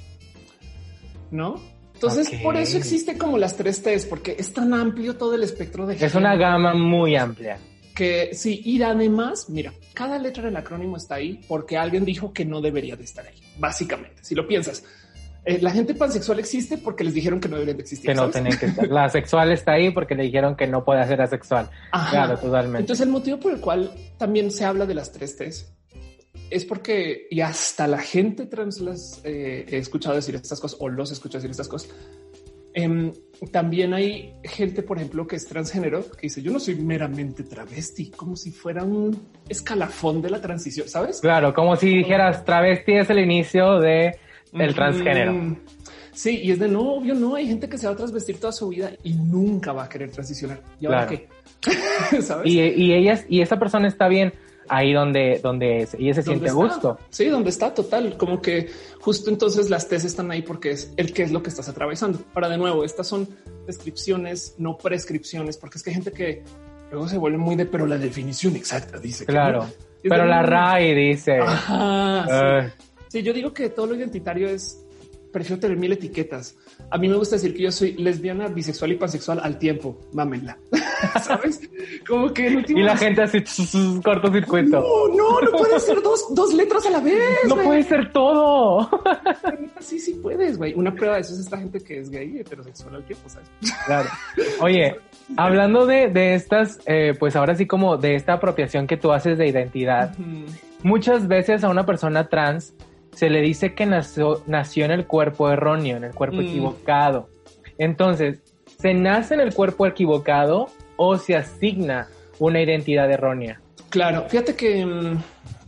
[1.31, 1.61] ¿No?
[1.95, 5.87] Entonces, por eso existe como las tres T's, porque es tan amplio todo el espectro
[5.87, 7.59] de Es una gama muy amplia.
[7.95, 12.45] que sí, y además, mira, cada letra del acrónimo está ahí porque alguien dijo que
[12.45, 13.37] no debería de estar ahí.
[13.57, 14.83] Básicamente, si lo piensas,
[15.44, 18.11] eh, la gente pansexual existe porque les dijeron que no deberían de existir.
[18.11, 18.35] Que no ¿sabes?
[18.35, 18.88] tenía que estar.
[18.88, 21.68] La sexual está ahí porque le dijeron que no puede ser asexual.
[21.90, 22.11] Ajá.
[22.11, 22.81] Claro, totalmente.
[22.81, 25.72] Entonces, el motivo por el cual también se habla de las tres T's
[26.48, 30.88] es porque y hasta la gente trans las eh, he escuchado decir estas cosas o
[30.88, 31.90] los he escuchado decir estas cosas.
[32.74, 33.12] Em,
[33.50, 38.11] también hay gente, por ejemplo, que es transgénero que dice yo no soy meramente travesti,
[38.11, 41.20] como si fuera un escalafón de la transición, sabes?
[41.20, 44.16] Claro, como si dijeras travesti es el inicio de
[44.53, 45.57] el transgénero.
[46.12, 47.35] Sí, y es de no, obvio, no.
[47.37, 50.11] Hay gente que se va a transvestir toda su vida y nunca va a querer
[50.11, 50.61] transicionar.
[50.79, 51.23] ¿Y ahora Claro.
[51.61, 52.21] qué?
[52.23, 52.47] ¿Sabes?
[52.53, 54.33] Y, y ellas, y esa persona está bien
[54.69, 56.99] ahí donde, donde ella se ¿Dónde siente a gusto.
[57.11, 58.17] Sí, donde está total.
[58.19, 61.49] Como que justo entonces las tesis están ahí porque es el qué es lo que
[61.49, 62.21] estás atravesando.
[62.35, 63.29] Ahora, de nuevo, estas son
[63.67, 66.43] descripciones, no prescripciones, porque es que hay gente que
[66.91, 69.25] luego se vuelve muy de, pero la definición exacta dice.
[69.25, 69.65] que Claro.
[69.65, 69.71] no.
[70.03, 70.43] Pero la.
[70.43, 71.38] RAI dice.
[71.38, 72.85] Ajá, sí.
[73.14, 74.79] "Ay, Sí, yo digo que todo lo identitario es
[75.33, 76.55] prefiero tener mil etiquetas.
[76.90, 79.98] A mí me gusta decir que yo soy lesbiana, bisexual y pansexual al tiempo.
[80.12, 80.59] Mámenla.
[81.22, 81.59] ¿Sabes?
[82.07, 83.42] Como que en últimas- y la gente así,
[84.05, 84.79] cortocircuito.
[84.81, 87.18] No, no, no puedes ser dos, dos letras a la vez.
[87.48, 88.90] No puede ser todo.
[89.81, 90.75] Sí, sí puedes, güey.
[90.75, 93.48] Una prueba de eso es esta gente que es gay y heterosexual al tiempo, ¿sabes?
[93.87, 94.11] Claro.
[94.61, 94.96] Oye,
[95.38, 99.38] hablando de, de estas, eh, pues ahora sí como de esta apropiación que tú haces
[99.38, 100.14] de identidad,
[100.83, 102.75] muchas veces a una persona trans
[103.12, 106.46] se le dice que nació, nació en el cuerpo erróneo, en el cuerpo Mm.
[106.46, 107.29] equivocado.
[107.79, 108.40] Entonces,
[108.79, 113.61] ¿se nace en el cuerpo equivocado o se asigna una identidad errónea?
[113.90, 115.18] Claro, fíjate que mm,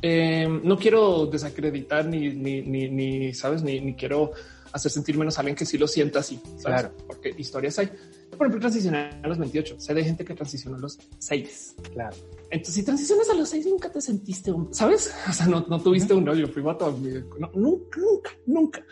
[0.02, 4.32] eh, no quiero desacreditar ni, ni, ni, ni, sabes, ni, ni quiero
[4.72, 6.80] hacer sentir menos a alguien que sí lo sienta así, ¿sabes?
[6.82, 6.90] Claro.
[7.06, 7.90] Porque historias hay.
[8.30, 9.80] Yo, por ejemplo, transicioné a los 28.
[9.80, 11.76] Sé de gente que transicionó a los 6.
[11.92, 12.16] Claro.
[12.50, 15.14] Entonces, si transicionas a los 6, nunca te sentiste un, ¿sabes?
[15.28, 16.90] O sea, no, no tuviste un fui vato.
[17.38, 18.84] No, nunca, nunca, nunca.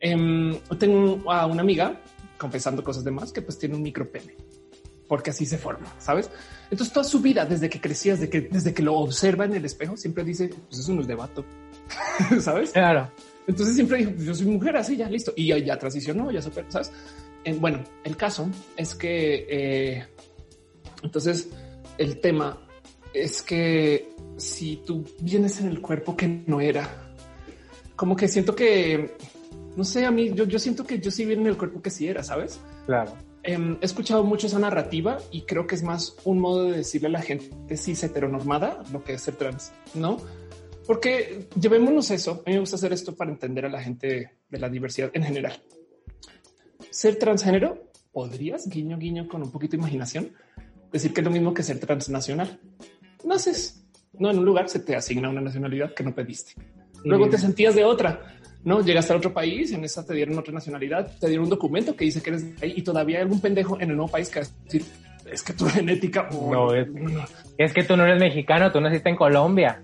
[0.00, 2.00] Em, tengo a una amiga
[2.36, 4.36] confesando cosas de más que pues tiene un micropene
[5.08, 6.30] porque así se forma, ¿sabes?
[6.70, 9.64] Entonces toda su vida, desde que crecía, desde que, desde que lo observa en el
[9.64, 11.44] espejo, siempre dice, pues eso no es de vato,
[12.40, 12.70] ¿sabes?
[12.72, 13.10] Claro.
[13.46, 15.32] Entonces siempre dijo, pues yo soy mujer, así ya, listo.
[15.36, 16.90] Y ya, ya transicionó, ya super, ¿sabes?
[17.44, 20.06] Eh, bueno, el caso es que, eh,
[21.02, 21.50] entonces,
[21.98, 22.58] el tema
[23.12, 26.88] es que si tú vienes en el cuerpo que no era,
[27.96, 29.14] como que siento que,
[29.76, 31.90] no sé, a mí, yo, yo siento que yo sí viene en el cuerpo que
[31.90, 32.60] sí era, ¿sabes?
[32.86, 33.12] Claro.
[33.42, 37.08] Em, he escuchado mucho esa narrativa y creo que es más un modo de decirle
[37.08, 40.16] a la gente cis heteronormada lo que es ser trans, ¿no?
[40.86, 42.42] Porque llevémonos eso.
[42.46, 45.24] A mí me gusta hacer esto para entender a la gente de la diversidad en
[45.24, 45.62] general.
[46.94, 50.30] Ser transgénero, podrías, guiño, guiño, con un poquito de imaginación,
[50.92, 52.60] decir que es lo mismo que ser transnacional.
[53.24, 56.52] Naces, no en un lugar, se te asigna una nacionalidad que no pediste.
[57.04, 58.36] Luego te sentías de otra.
[58.62, 61.96] No llegaste a otro país, en esa te dieron otra nacionalidad, te dieron un documento
[61.96, 64.30] que dice que eres de ahí y todavía hay algún pendejo en el nuevo país
[64.30, 64.84] que va a decir
[65.30, 66.86] es que tu genética No, es-
[67.58, 69.82] Es que tú no eres mexicano, tú naciste en Colombia.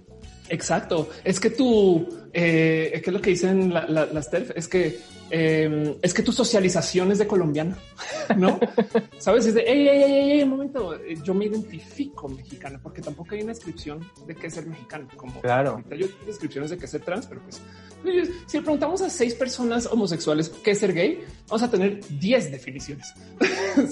[0.51, 1.09] Exacto.
[1.25, 4.51] Es que tú, eh, ¿qué es lo que dicen la- la- las TERF?
[4.57, 4.99] Es que
[5.33, 7.79] eh, es que tu socialización es de colombiana,
[8.37, 8.59] ¿no?
[9.19, 13.37] Sabes, es de, ey, ey, ey, ey, un momento, yo me identifico mexicana porque tampoco
[13.37, 15.07] hay una descripción de qué es ser mexicano.
[15.17, 15.85] Como Claro.
[15.97, 17.61] yo descripciones de qué es ser trans, pero pues
[18.05, 22.01] oye, si le preguntamos a seis personas homosexuales qué es ser gay, vamos a tener
[22.19, 23.15] 10 definiciones.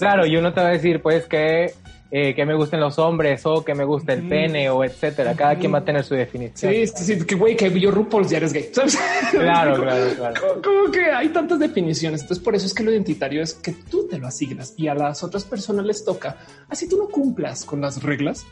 [0.01, 1.73] Claro, y uno te va a decir, pues, que
[2.11, 5.35] eh, que me gusten los hombres o que me guste el pene o etcétera.
[5.35, 6.73] Cada quien va a tener su definición.
[6.73, 8.71] Sí, sí, sí, que güey, que vio RuPaul's ya eres gay.
[8.73, 8.99] ¿sabes?
[9.31, 10.41] Claro, claro, claro.
[10.41, 12.23] Como, como que hay tantas definiciones.
[12.23, 14.95] Entonces, por eso es que lo identitario es que tú te lo asignas y a
[14.95, 18.47] las otras personas les toca, así tú no cumplas con las reglas,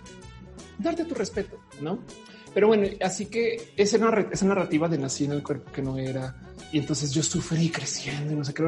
[0.78, 1.98] darte tu respeto, ¿no?
[2.52, 6.34] Pero bueno, así que esa narrativa de nací en el cuerpo que no era
[6.72, 8.64] y entonces yo sufrí creciendo y no sé qué.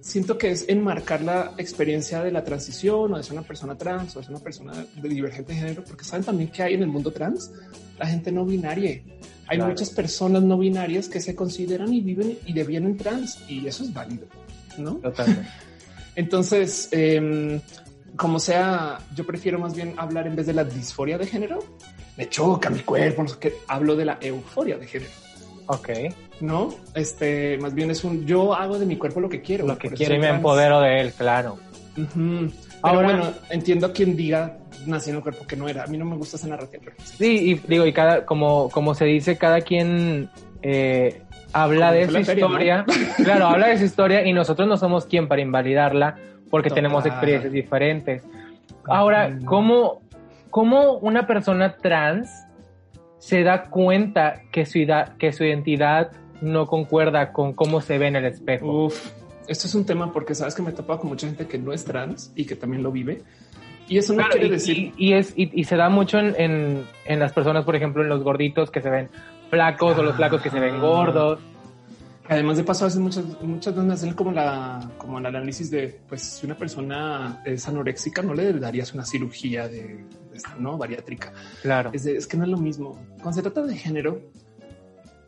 [0.00, 4.16] Siento que es enmarcar la experiencia de la transición o de ser una persona trans
[4.16, 6.88] o de ser una persona de divergente género, porque saben también que hay en el
[6.88, 7.50] mundo trans
[7.98, 9.02] la gente no binaria.
[9.46, 9.72] Hay Claro.
[9.72, 13.92] muchas personas no binarias que se consideran y viven y devienen trans y eso es
[13.92, 14.26] válido,
[14.78, 14.94] ¿no?
[14.94, 15.48] Totalmente.
[16.16, 17.60] Entonces, em,
[18.16, 21.58] como sea, yo prefiero más bien hablar en vez de la disforia de género.
[22.16, 23.54] Me choca mi cuerpo, no sé qué.
[23.68, 25.10] Hablo de la euforia de género.
[25.72, 25.88] Ok.
[26.40, 29.66] No, este más bien es un yo hago de mi cuerpo lo que quiero.
[29.66, 30.38] Lo que quiere y me trans.
[30.38, 31.58] empodero de él, claro.
[32.82, 34.56] Ahora- bueno, entiendo a quien diga
[34.86, 35.84] nací en el cuerpo que no era.
[35.84, 36.82] A mí no me gusta esa narrativa.
[36.84, 37.50] pero sí.
[37.52, 40.30] Y digo, y cada, como, como se dice, cada quien
[40.62, 42.84] eh, habla Como de su feria, historia.
[43.24, 46.16] Claro, habla de su historia y nosotros no somos quien para invalidarla
[46.50, 46.82] porque Total.
[46.82, 48.22] tenemos experiencias diferentes.
[48.86, 49.38] Ahora.
[49.44, 50.00] ¿cómo,
[50.50, 52.28] ¿cómo una persona trans
[53.20, 58.08] se da cuenta que su, ida- que su identidad no concuerda con cómo se ve
[58.08, 58.86] en el espejo?
[58.86, 59.12] Uf,
[59.46, 61.72] esto es un tema porque sabes que me he topado con mucha gente que no
[61.72, 63.22] es trans y que también lo vive.
[63.88, 66.18] Y eso no Claro, quiere y, decir y- y es, y, y se da mucho
[66.18, 69.08] en, en, en las personas, por ejemplo, en los gorditos que se ven
[69.50, 70.80] flacos o los flacos que se ven Ah.
[70.80, 71.40] gordos.
[72.28, 76.22] Además de paso, veces muchas, muchas veces hacen como la, como el análisis de, pues,
[76.22, 80.04] si una persona es anoréxica, no le darías una cirugía de,
[80.58, 81.32] no bariátrica.
[81.62, 81.90] Claro.
[81.92, 82.98] Es, de- es que no es lo mismo.
[83.22, 84.20] Cuando se trata de género,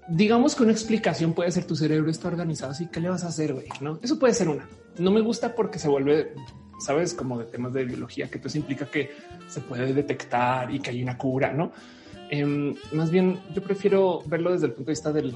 [0.09, 2.87] digamos que una explicación puede ser tu cerebro está organizado así.
[2.89, 3.53] ¿Qué le vas a hacer?
[3.55, 3.67] güey?
[3.81, 4.69] No, eso puede ser una.
[4.99, 6.35] No me gusta porque se vuelve,
[6.79, 9.11] sabes, como de temas de biología, que eso implica que
[9.49, 11.73] se puede detectar y que hay una cura, no?
[12.31, 15.35] Em, más bien, yo prefiero verlo desde el punto de vista del.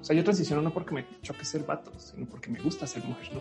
[0.00, 3.04] O sea, yo transiciono no porque me choque ser vato, sino porque me gusta ser
[3.04, 3.40] mujer, no?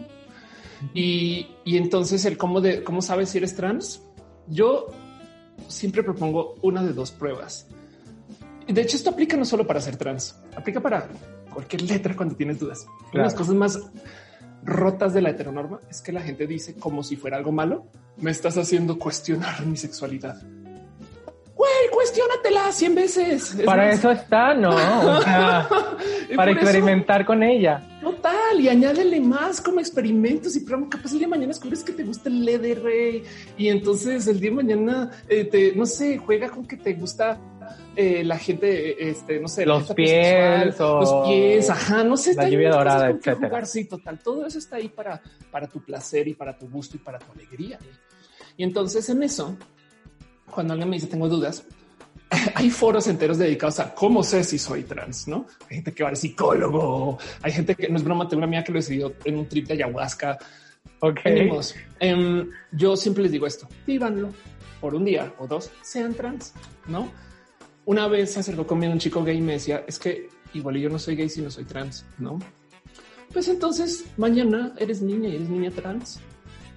[0.93, 4.01] Y, y entonces el cómo de cómo sabes si eres trans.
[4.47, 4.87] Yo
[5.67, 7.67] siempre propongo una de dos pruebas.
[8.67, 11.07] De hecho, esto aplica no solo para ser trans, aplica para
[11.53, 12.85] cualquier letra cuando tienes dudas.
[13.13, 13.79] Una de las cosas más
[14.63, 17.85] rotas de la heteronorma es que la gente dice como si fuera algo malo,
[18.17, 20.41] me estás haciendo cuestionar mi sexualidad.
[21.55, 23.55] Güey, cuestiónatela 100 veces.
[23.55, 24.69] Es Para más, eso está, ¿no?
[24.69, 25.67] O sea,
[26.29, 27.99] y para eso- experimentar con ella.
[28.59, 30.87] Y añádele más como experimentos y prueba.
[30.89, 33.23] Capaz el día de mañana descubres que te gusta el güey.
[33.57, 37.39] Y entonces el día de mañana, eh, te, no sé, juega con que te gusta
[37.95, 42.35] eh, la gente, este, no sé, Los pies los pies, ajá, no sé.
[42.35, 43.47] la lluvia dorada, etcétera.
[43.49, 46.95] jugar, Sí, total, todo eso está ahí para, para tu placer y para tu gusto
[46.97, 47.79] y para tu alegría.
[48.55, 49.57] Y entonces en eso,
[50.51, 51.63] cuando alguien me dice tengo dudas,
[52.55, 55.47] hay foros enteros dedicados a cómo sé si soy trans, ¿no?
[55.69, 58.63] Hay gente que va al psicólogo, hay gente que no es broma, tengo una amiga
[58.63, 60.37] que lo decidió en un trip de ayahuasca.
[60.99, 61.19] Ok.
[61.99, 64.33] Em, yo siempre les digo esto, vívanlo
[64.81, 66.53] por un día o dos, sean trans,
[66.87, 67.11] ¿no?
[67.85, 70.89] Una vez se acercó conmigo un chico gay y me decía, es que igual yo
[70.89, 72.39] no soy gay si no soy trans, ¿no?
[73.31, 76.19] Pues entonces mañana eres niña y eres niña trans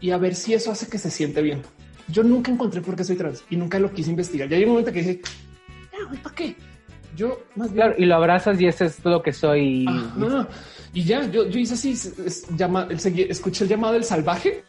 [0.00, 1.62] y a ver si eso hace que se siente bien.
[2.11, 4.49] Yo nunca encontré por qué soy trans y nunca lo quise investigar.
[4.49, 5.20] Ya hay un momento que dije,
[5.92, 6.57] "Ah, ¿para qué?
[7.16, 9.85] Yo más bien Claro, y lo abrazas y eso es lo que soy.
[9.88, 10.49] Ajá.
[10.94, 14.64] Y ya, yo, yo hice así, es- es- llama, escuché el llamado del salvaje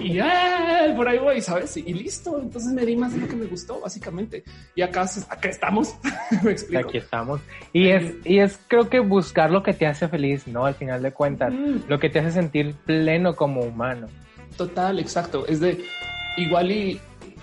[0.00, 1.76] y ya por ahí voy, sabes?
[1.76, 2.38] Y, y listo.
[2.40, 4.44] Entonces me di más de lo que me gustó, básicamente.
[4.74, 5.94] Y acá, acá estamos.
[6.44, 6.88] me explico.
[6.88, 7.40] Aquí estamos.
[7.72, 10.64] Y es, y es creo que buscar lo que te hace feliz, ¿no?
[10.66, 11.88] Al final de cuentas, Mm.
[11.88, 14.06] lo que te hace sentir pleno como humano.
[14.56, 15.46] Total, exacto.
[15.46, 15.84] Es de
[16.42, 17.00] igual y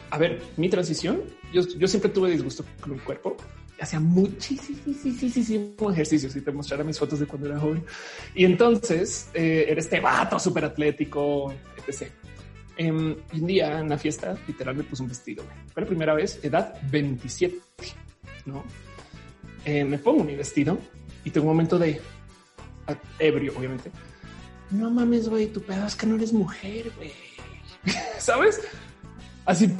[0.09, 1.21] a ver, mi transición.
[1.53, 3.35] Yo, yo siempre tuve disgusto con mi cuerpo.
[3.79, 6.29] Hacía muchísimo ejercicio.
[6.29, 7.83] Si te mostrara mis fotos de cuando era joven.
[8.33, 12.09] Y entonces eh, era este vato súper atlético, etc.
[12.77, 15.43] Em, un día en la fiesta, literal, me puse un vestido.
[15.73, 17.59] Fue la primera vez, edad 27.
[18.45, 18.63] No
[19.65, 20.77] Eh, me pongo mi vestido
[21.23, 21.99] y tengo un momento de
[23.19, 23.91] ebrio, obviamente.
[24.71, 27.11] No mames, güey, tu pedo es que no eres mujer, güey.
[28.19, 28.61] ¿Sabes?
[29.45, 29.71] Así.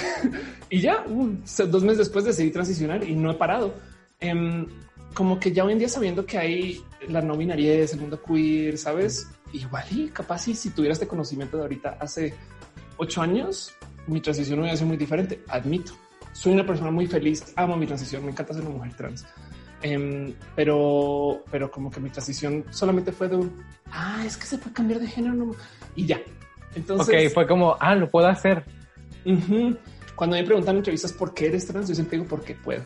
[0.70, 3.74] y ya, dos meses después decidí transicionar y no he parado.
[4.20, 4.66] Em,
[5.14, 8.76] como que ya hoy en día sabiendo que hay la no binariedad, el mundo queer,
[8.76, 9.28] ¿sabes?
[9.52, 12.34] Igual y capaz si, si tuviera este conocimiento de ahorita hace
[12.98, 13.72] ocho años,
[14.06, 15.92] mi transición hubiera sido muy diferente, admito.
[16.32, 19.26] Soy una persona muy feliz, amo mi transición, me encanta ser una mujer trans.
[19.80, 24.58] Em, pero, pero como que mi transición solamente fue de un, ah, es que se
[24.58, 25.54] puede cambiar de género
[25.94, 26.20] y ya.
[26.74, 28.64] Entonces, ok, fue como, ah, lo puedo hacer.
[30.14, 32.84] Cuando me preguntan en entrevistas por qué eres trans, yo siempre digo porque puedo.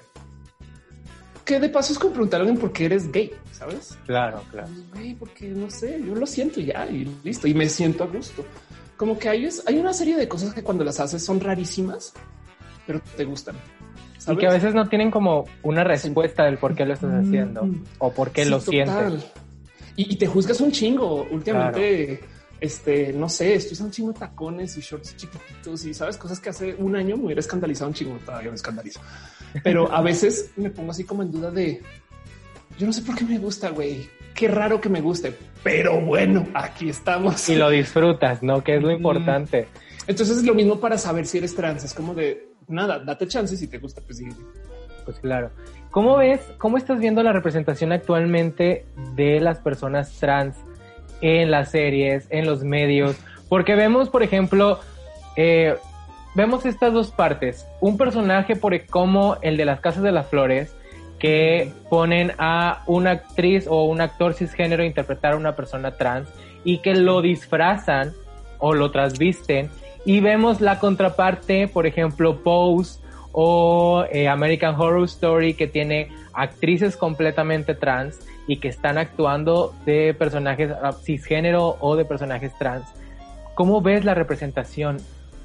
[1.45, 3.99] Que de paso es como preguntar a alguien por qué eres gay, ¿sabes?
[4.07, 4.69] Claro, claro.
[4.93, 7.49] Pues, porque no sé, yo lo siento ya y listo.
[7.49, 8.45] Y me siento a gusto.
[8.97, 12.13] Como que hay, hay una serie de cosas que cuando las haces son rarísimas,
[12.87, 13.57] pero te gustan.
[14.29, 17.69] Y que a veces no tienen como una respuesta del por qué lo estás haciendo
[17.99, 19.27] o por qué lo sientes.
[19.97, 21.27] Y, te juzgas un chingo.
[21.31, 22.21] Últimamente,
[22.63, 26.39] este, no sé, estoy usando un chingo de tacones y shorts chiquititos y sabes cosas
[26.39, 28.17] que hace un año me hubiera escandalizado un chingo.
[28.25, 29.01] Todavía me escandalizo,
[29.65, 31.83] pero a veces me pongo así como en duda de
[32.79, 34.09] yo no sé por qué me gusta, güey.
[34.33, 37.49] Qué raro que me guste, pero bueno, aquí estamos.
[37.49, 38.63] Y lo disfrutas, ¿no?
[38.63, 39.67] Que es lo importante.
[40.07, 41.83] Entonces es lo mismo para saber si eres trans.
[41.83, 44.29] Es como de nada, date chance si te gusta, pues sí.
[45.05, 45.51] Pues claro.
[45.91, 48.87] ¿Cómo ves, cómo estás viendo la representación actualmente
[49.17, 50.57] de las personas trans
[51.23, 53.17] en las series, en los medios?
[53.49, 54.81] Porque vemos, por ejemplo,
[55.37, 55.77] eh,
[56.35, 57.67] vemos estas dos partes.
[57.81, 60.75] Un personaje por como el de las Casas de las Flores,
[61.19, 66.29] que ponen a una actriz o un actor cisgénero a interpretar a una persona trans
[66.65, 68.13] y que lo disfrazan
[68.59, 69.71] o lo trasvisten
[70.05, 73.01] y vemos la contraparte, por ejemplo, Pose
[73.33, 80.15] o eh, American Horror Story, que tiene actrices completamente trans y que están actuando de
[80.15, 82.87] personajes ah, cisgénero o de personajes trans.
[83.55, 84.99] ¿Cómo ves la representación?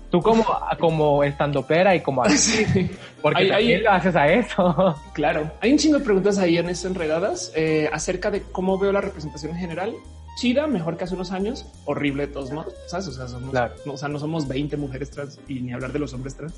[0.09, 0.45] Tú como,
[0.79, 2.23] como estandopera y como
[3.21, 4.95] porque ahí, lo haces a eso.
[5.13, 8.91] Claro, hay un chingo de preguntas ahí en estas enredadas eh, acerca de cómo veo
[8.91, 9.93] la representación en general
[10.37, 13.07] chida, mejor que hace unos años, horrible de todos modos, ¿sabes?
[13.07, 15.99] O sea, somos, no, o sea, no somos 20 mujeres trans y ni hablar de
[15.99, 16.53] los hombres trans.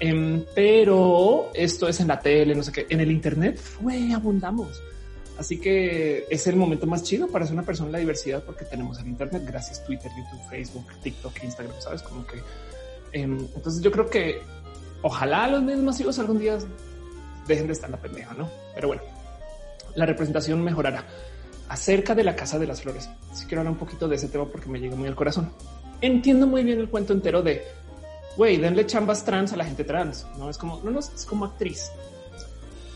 [0.00, 4.82] Em, pero esto es en la tele, no sé qué, en el Internet, güey, abundamos.
[5.38, 8.64] Así que es el momento más chido para ser una persona en la diversidad porque
[8.64, 12.02] tenemos el Internet, gracias Twitter, YouTube, Facebook, TikTok, Instagram, ¿sabes?
[12.02, 12.40] Como que...
[13.12, 14.42] Em, entonces yo creo que
[15.02, 16.58] ojalá los medios masivos algún día
[17.46, 18.48] dejen de estar en la pendeja, ¿no?
[18.74, 19.02] Pero bueno,
[19.94, 21.04] la representación mejorará
[21.68, 23.08] acerca de la Casa de las Flores.
[23.32, 25.52] Si quiero hablar un poquito de ese tema porque me llega muy al corazón.
[26.00, 27.64] Entiendo muy bien el cuento entero de,
[28.36, 30.26] güey, denle chambas trans a la gente trans.
[30.38, 31.90] No es como, no nos es como actriz.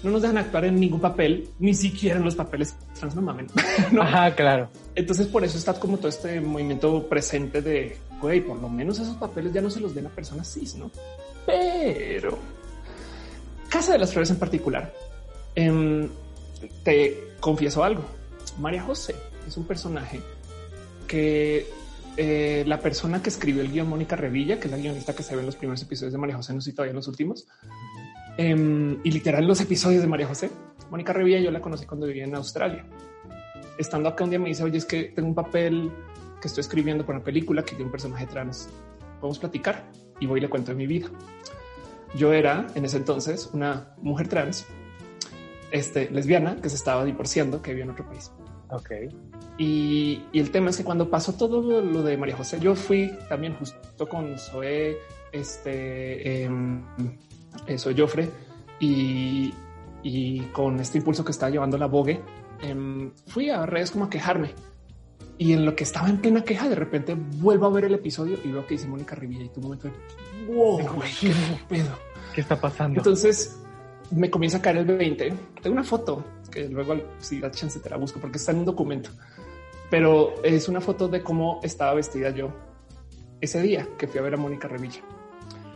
[0.03, 3.49] No nos dejan actuar en ningún papel, ni siquiera en los papeles trans, no mamen.
[4.01, 4.69] Ajá, claro.
[4.95, 9.17] Entonces por eso está como todo este movimiento presente de, güey, por lo menos esos
[9.17, 10.91] papeles ya no se los den a personas cis, ¿no?
[11.47, 12.39] Pero
[13.69, 14.95] Casa de las Flores en particular,
[15.55, 16.09] em,
[16.85, 18.05] te confieso algo
[18.59, 19.15] María José
[19.47, 20.21] es un personaje
[21.07, 21.67] que
[22.17, 25.35] eh, la persona que escribió el guion, Mónica Revilla, que es la guionista que se
[25.35, 27.47] ve en los primeros episodios de María José, no sé todavía en los últimos,
[28.39, 30.51] em, y literal los episodios de María José,
[30.91, 32.87] Mónica Revilla yo la conocí cuando vivía en Australia.
[33.77, 35.93] Estando acá un día me dice, oye, es que tengo un papel
[36.41, 38.69] que estoy escribiendo para una película que tiene un personaje trans.
[39.21, 41.09] Vamos a platicar y voy y le cuento de mi vida.
[42.17, 44.67] Yo era en ese entonces una mujer trans,
[45.71, 48.33] este, lesbiana, que se estaba divorciando, que vivía en otro país.
[48.71, 48.91] Ok.
[49.59, 53.55] Y, el tema es que cuando pasó todo lo de María José, yo fui también
[53.57, 54.97] justo con Zoe,
[55.33, 56.51] este, eh,
[57.67, 58.31] eso, Joffre,
[58.81, 59.53] y,
[60.03, 62.21] y, con este impulso que estaba llevando la Vogue,
[62.63, 64.55] em, fui a redes como a quejarme.
[65.37, 68.39] Y en lo que estaba en plena queja, de repente vuelvo a ver el episodio
[68.45, 70.81] y veo que dice Mónica Rivilla y tu momento de wow,
[71.21, 71.33] qué
[71.69, 71.91] pedo.
[72.35, 72.99] ¿Qué está pasando?
[72.99, 73.61] Entonces
[74.11, 75.33] me comienza a caer el 20.
[75.63, 78.65] Tengo una foto que luego si da chance te la busco porque está en un
[78.65, 79.11] documento,
[79.91, 82.53] pero es una foto de cómo estaba vestida yo
[83.41, 85.01] ese día que fui a ver a Mónica Revilla.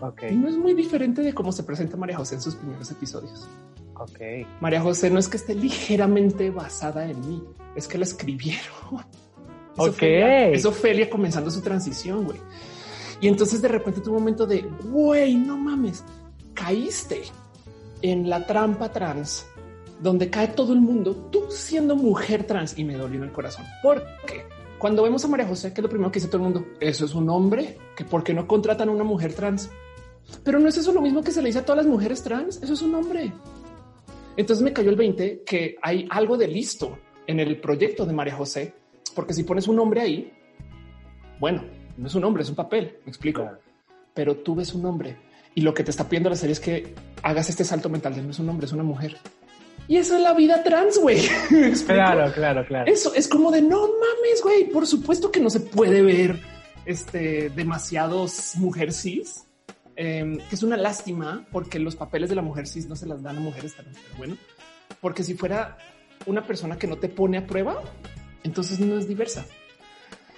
[0.02, 0.34] Okay.
[0.34, 3.48] no es muy diferente de cómo se presenta María José en sus primeros episodios.
[3.94, 4.18] Ok.
[4.60, 7.42] María José no es que esté ligeramente basada en mí,
[7.76, 8.62] es que la escribieron.
[9.72, 9.88] Es ok.
[9.88, 12.38] Ofelia, es Ofelia comenzando su transición, güey.
[13.22, 16.04] Y entonces de repente tu momento de, güey, no mames,
[16.52, 17.22] caíste
[18.02, 19.46] en la trampa trans
[20.02, 23.64] donde cae todo el mundo, tú siendo mujer trans y me dolió en el corazón.
[23.82, 24.44] Porque
[24.78, 27.04] cuando vemos a María José, que es lo primero que dice todo el mundo, eso
[27.04, 29.70] es un hombre que por qué no contratan a una mujer trans.
[30.44, 32.62] Pero no es eso lo mismo que se le dice a todas las mujeres trans.
[32.62, 33.32] Eso es un hombre.
[34.36, 38.34] Entonces me cayó el 20 que hay algo de listo en el proyecto de María
[38.34, 38.74] José,
[39.14, 40.32] porque si pones un hombre ahí,
[41.38, 41.64] bueno,
[41.96, 42.96] no es un hombre, es un papel.
[43.04, 43.48] Me explico,
[44.14, 45.16] pero tú ves un hombre
[45.54, 48.22] y lo que te está pidiendo la serie es que hagas este salto mental de
[48.22, 49.18] no es un hombre, es una mujer.
[49.88, 51.20] Y eso es la vida trans, güey.
[51.86, 52.90] claro, claro, claro.
[52.90, 54.70] Eso es como de no mames, güey.
[54.70, 56.38] Por supuesto que no se puede ver
[56.86, 59.44] este demasiados mujer cis,
[59.96, 63.22] em, que es una lástima porque los papeles de la mujer cis no se las
[63.22, 63.96] dan a mujeres trans.
[63.98, 64.36] Pero bueno,
[65.00, 65.76] porque si fuera
[66.26, 67.80] una persona que no te pone a prueba,
[68.44, 69.44] entonces no es diversa.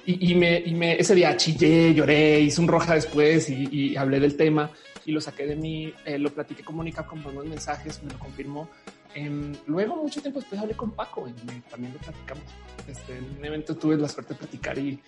[0.07, 3.97] Y, y me, y me, ese día chillé, lloré, hice un roja después y, y
[3.97, 4.71] hablé del tema
[5.07, 8.19] y lo saqué de mí, eh, lo platiqué con Mónica con buenos mensajes, me lo
[8.19, 8.69] confirmó.
[9.15, 12.45] Em, luego, mucho tiempo después hablé con Paco y me- también lo platicamos.
[12.89, 14.99] Este, en un evento tuve la suerte de platicar y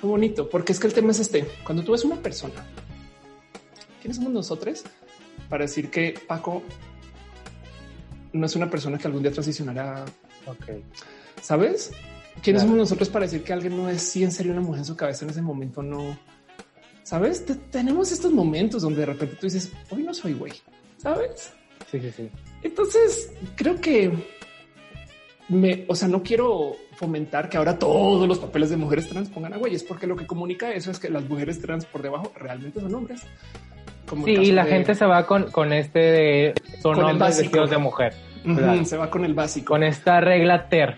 [0.00, 2.66] fue bonito, porque es que el tema es este, cuando tú ves una persona,
[4.08, 4.84] ¿quiénes somos nosotros
[5.50, 6.62] para decir que Paco
[8.32, 10.04] no es una persona que algún día transicionará
[10.46, 10.64] Ok.
[11.42, 11.90] ¿Sabes?
[12.42, 12.68] ¿Quiénes Claro.
[12.70, 14.96] somos nosotros para decir que alguien no es sí en serio una mujer en su
[14.96, 15.82] cabeza en ese momento?
[15.82, 16.16] No.
[17.02, 17.44] ¿Sabes?
[17.44, 20.52] Te- tenemos estos momentos donde de repente tú dices, hoy no soy güey.
[20.96, 21.52] ¿Sabes?
[21.90, 22.30] Sí, sí, sí.
[22.62, 24.10] Entonces, creo que
[25.48, 29.52] me, o sea, no quiero fomentar que ahora todos los papeles de mujeres trans pongan
[29.52, 32.80] a güeyes, porque lo que comunica eso es que las mujeres trans por debajo realmente
[32.80, 33.20] son hombres.
[34.08, 37.38] Como Sí, y la de- gente se va con, con este de son Con hombres
[37.38, 38.14] vestidos de mujer.
[38.84, 39.74] Se va con el básico.
[39.74, 40.96] Con esta regla TER.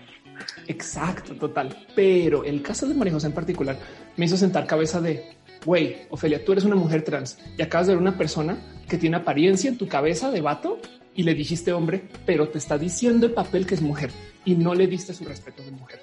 [0.67, 1.75] Exacto, total.
[1.95, 3.77] Pero el caso de María José en particular
[4.17, 5.25] me hizo sentar cabeza de,
[5.65, 8.57] güey, Ofelia, tú eres una mujer trans y acabas de ver una persona
[8.87, 10.79] que tiene apariencia en tu cabeza de vato
[11.13, 14.11] y le dijiste hombre, pero te está diciendo el papel que es mujer
[14.45, 16.01] y no le diste su respeto de mujer.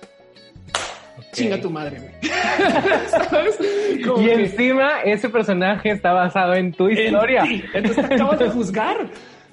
[1.33, 2.13] Chinga tu madre, güey.
[3.11, 3.59] ¿Sabes?
[4.07, 7.45] Como Y que- encima ese personaje está basado en tu historia.
[7.45, 7.65] en.
[7.75, 9.09] Entonces te acabas de juzgar,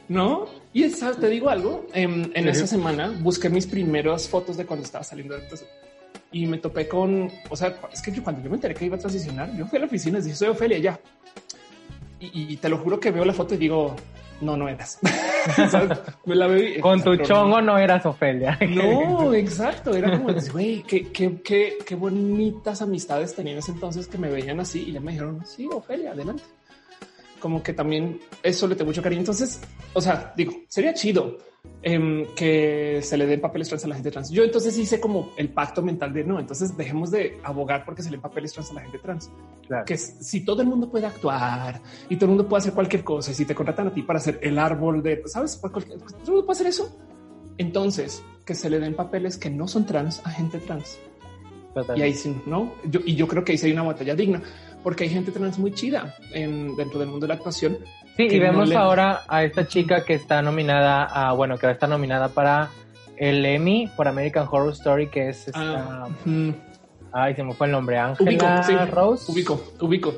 [0.08, 0.48] ¿no?
[0.74, 1.18] Y ¿sabes?
[1.18, 1.88] te digo algo.
[1.94, 2.50] En, en Sí.
[2.50, 5.66] esa semana busqué mis primeras fotos de cuando estaba saliendo proceso
[6.32, 8.98] y me topé con, o sea, es que yo cuando yo me enteré que iba
[8.98, 11.00] a transicionar, yo fui a la oficina y dije, soy Ofelia ya.
[12.20, 13.96] Y, y te lo juro que veo la foto y digo,
[14.42, 15.00] no, no eras.
[16.82, 18.58] Con tu chongo no eras Ofelia.
[18.70, 19.96] no, exacto.
[19.96, 24.30] Era como, güey, qué, qué, qué, qué bonitas amistades tenía en ese entonces que me
[24.30, 26.44] veían así y ya me dijeron, sí, Ofelia, adelante.
[27.40, 29.20] Como que también eso le tengo mucho cariño.
[29.22, 29.62] Entonces,
[29.94, 31.38] o sea, digo, sería chido
[31.82, 34.30] em, que se le den papeles trans a la gente trans.
[34.32, 38.10] Yo entonces hice como el pacto mental de no, entonces dejemos de abogar porque se
[38.10, 39.30] le den papeles trans a la gente trans.
[39.68, 39.86] Claro.
[39.86, 43.32] Que si todo el mundo puede actuar y todo el mundo puede hacer cualquier cosa,
[43.32, 46.28] y si te contratan a ti para hacer el árbol de, sabes, cualquier- todo el
[46.32, 46.98] mundo puede hacer eso.
[47.58, 51.00] Entonces, que se le den papeles que no son trans a gente trans.
[51.96, 52.74] Y ahí sí, no.
[52.86, 54.42] Yo, y yo creo que ahí sí hay una batalla digna,
[54.86, 57.80] porque hay gente trans muy chida en, dentro del mundo de la actuación.
[58.16, 61.58] Sí, que y no vemos le- ahora a esta chica que está nominada a, bueno,
[61.58, 62.70] que va a estar nominada para
[63.18, 66.54] el Emmy por American Horror Story, que es esta, ujú.
[67.12, 69.32] ay, se me fue el nombre, ubico, Ángela sí, Rose.
[69.32, 70.14] ubico, ubico.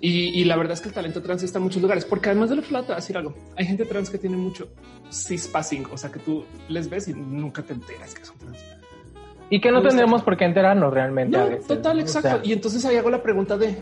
[0.00, 2.50] Y, y la verdad es que el talento trans está en muchos lugares, porque además
[2.50, 4.68] de lo plata, voy a decir algo, hay gente trans que tiene mucho
[5.12, 8.58] cispassing, o sea que tú les ves y nunca te enteras que son trans.
[9.52, 9.88] Y que no gusta.
[9.90, 11.36] tendremos por qué enterarnos realmente.
[11.36, 12.28] a No, veces, total, exacto.
[12.28, 13.76] sea, y entonces ahí hago la pregunta de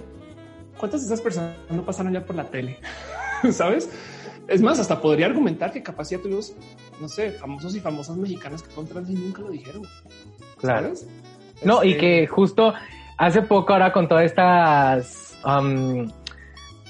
[0.77, 2.79] cuántas de esas personas no pasaron ya por la tele,
[3.53, 3.89] sabes?
[4.49, 6.55] Es más, hasta podría argumentar que capaz ya tuvimos,
[7.01, 9.83] no sé, famosos y famosas mexicanas que fueron trans y nunca lo dijeron.
[10.57, 10.87] Claro.
[10.87, 11.09] ¿sabes?
[11.62, 12.75] No, y Este, que justo
[13.16, 16.11] hace poco ahora con todas estas um,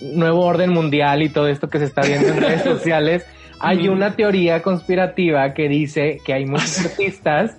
[0.01, 3.27] nuevo orden mundial y todo esto que se está viendo en redes sociales,
[3.59, 7.59] hay una teoría conspirativa que dice que hay muchos artistas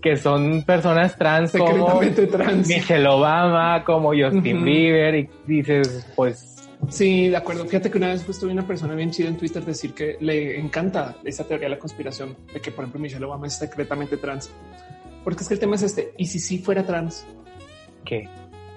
[0.00, 2.68] que son personas trans como secretamente trans.
[2.68, 4.64] Michelle Obama, como Justin.
[4.64, 6.54] Bieber, y dices, pues,
[6.88, 7.66] Sí, de acuerdo.
[7.66, 10.58] Fíjate que una vez justo vi una persona bien chida en Twitter decir que le
[10.58, 14.50] encanta esa teoría de la conspiración de que, por ejemplo, Michelle Obama es secretamente trans.
[15.24, 16.14] Porque es que el tema es este.
[16.16, 17.26] Y si sí fuera trans,
[18.04, 18.28] ¿qué?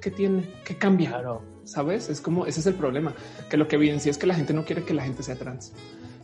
[0.01, 0.43] ¿qué tiene?
[0.65, 1.09] ¿Qué cambia?
[1.09, 1.43] Claro.
[1.63, 2.09] Sabes?
[2.09, 3.13] Es como ese es el problema,
[3.49, 5.73] que lo que evidencia es que la gente no quiere que la gente sea trans,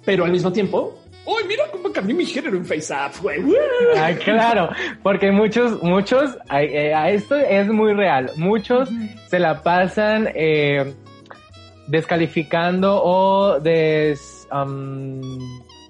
[0.08, 3.42] pero al mismo tiempo, uy, mira cómo cambié mi género en FaceApp, güey.
[3.98, 4.70] Ay, claro,
[5.04, 8.88] porque muchos, muchos, ay, eh, a esto es muy real, muchos
[9.28, 10.94] se la pasan eh,
[11.90, 15.20] descalificando o des, am,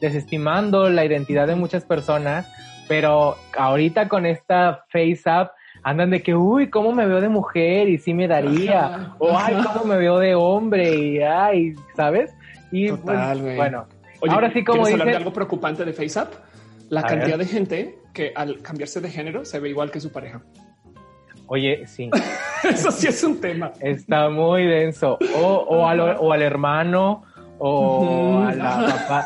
[0.01, 2.51] desestimando la identidad de muchas personas,
[2.87, 5.51] pero ahorita con esta face up
[5.83, 7.87] andan de que, uy, ¿cómo me veo de mujer?
[7.87, 9.73] Y sí me daría, Ajá, o ay, ajá.
[9.73, 10.95] ¿cómo me veo de hombre?
[10.95, 12.33] Y ay, ¿sabes?
[12.71, 13.55] Y pues, Total, güey.
[13.55, 13.85] bueno,
[14.21, 16.33] Oye, ahora sí como ¿quieres hablar de algo preocupante de FaceApp?
[16.89, 17.45] La A cantidad ver.
[17.47, 20.41] de gente que al cambiarse de género se ve igual que su pareja.
[21.47, 22.09] oye, sí.
[22.63, 23.71] Eso sí es un tema.
[23.81, 25.17] Está muy denso.
[25.35, 27.23] O, o, al, o al hermano,
[27.59, 29.25] o a la papá.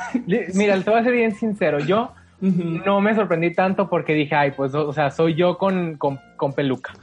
[0.53, 1.79] Mira, te voy a ser bien sincero.
[1.79, 2.11] Yo
[2.41, 6.19] no me sorprendí tanto porque dije, ay, pues, o, o sea, soy yo con, con,
[6.35, 6.93] con peluca.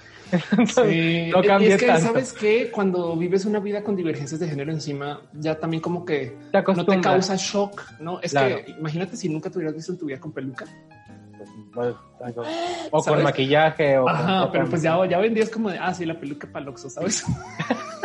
[0.66, 1.30] Sí.
[1.32, 2.06] no Y cambié es que tanto.
[2.06, 6.36] sabes que cuando vives una vida con divergencias de género encima, ya también como que
[6.52, 8.20] Te no te causa shock, ¿no?
[8.20, 8.56] Es Claro.
[8.64, 10.66] que imagínate si nunca te hubieras visto en tu vida con peluca.
[11.72, 12.42] Pues, algo-
[12.90, 13.16] O ¿Sabes?
[13.18, 13.98] con maquillaje.
[13.98, 15.78] O con- Ajá, o pero con- pues ya, ya hoy en día es como de,
[15.78, 17.24] ah, sí, la peluca para Loxo, ¿sabes?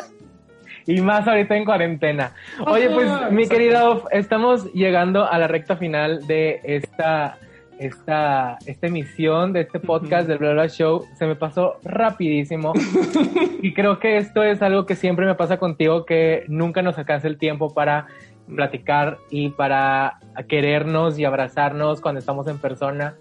[0.85, 2.33] Y más ahorita en cuarentena.
[2.67, 7.37] Oye, Ajá, pues, mi Of, estamos llegando a la recta final de esta
[7.79, 11.05] esta, esta emisión de este podcast del Bla Bla Show.
[11.17, 12.73] Se me pasó rapidísimo.
[13.61, 17.27] y creo que esto es algo que siempre me pasa contigo, que nunca nos alcanza
[17.27, 18.07] el tiempo para
[18.47, 23.15] platicar y para querernos y abrazarnos cuando estamos en persona.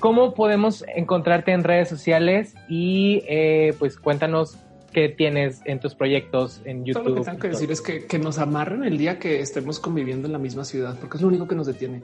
[0.00, 2.54] ¿Cómo podemos encontrarte en redes sociales?
[2.68, 4.58] Y eh, pues cuéntanos
[4.92, 7.02] qué tienes en tus proyectos en YouTube.
[7.02, 9.80] Todo lo que tengo que decir es que, que nos amarren el día que estemos
[9.80, 12.02] conviviendo en la misma ciudad, porque es lo único que nos detiene.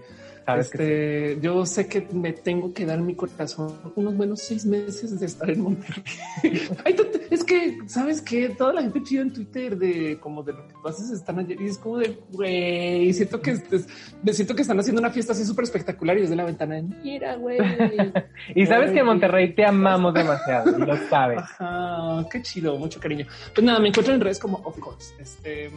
[0.59, 5.27] Este, yo sé que me tengo que dar mi corazón unos buenos seis meses de
[5.27, 6.03] estar en Monterrey.
[7.31, 10.75] es que sabes que toda la gente chida en Twitter de como de lo que
[10.75, 13.13] tú haces están ayer y es como de güey.
[13.13, 13.61] Siento que
[14.23, 16.83] me siento que están haciendo una fiesta así súper espectacular y desde la ventana de
[16.83, 17.59] mira, güey.
[18.55, 21.43] y sabes que en Monterrey te amamos demasiado y lo sabes.
[22.31, 23.27] qué chido, mucho cariño.
[23.55, 25.71] Pues nada, me encuentro en redes como of course, este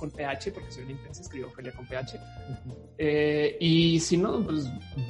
[0.00, 2.18] con PH, porque soy una intensa, escribo Ophelia con PH.
[2.96, 4.68] Eh, y si no, pues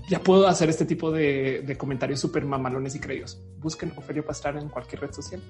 [0.08, 3.40] ya puedo hacer este tipo de, comentarios súper mamalones y creídos.
[3.58, 5.40] Busquen Ofelio Pastrana en cualquier red social.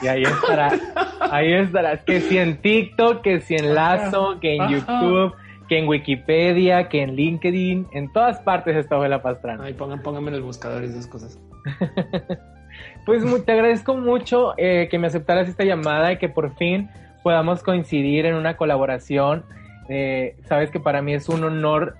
[0.00, 0.72] Y ahí estará.
[1.20, 2.02] ahí estará.
[2.02, 5.34] Que si en TikTok, que si en Lazo, que en YouTube
[5.68, 9.64] que en Wikipedia, que en LinkedIn, en todas partes está Ofelia Pastrana.
[9.64, 11.38] Ay, pongan, pónganme en el buscador esas cosas.
[13.06, 16.90] pues te agradezco mucho eh, que me aceptaras esta llamada y que por fin
[17.22, 19.44] podamos coincidir en una colaboración.
[19.88, 21.94] Eh, sabes que para mí es un honor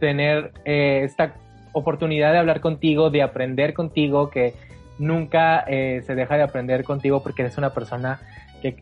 [0.00, 1.34] tener eh, esta
[1.72, 4.54] oportunidad de hablar contigo, de aprender contigo, que
[4.98, 8.20] nunca eh, se deja de aprender contigo porque eres una persona
[8.62, 8.76] que,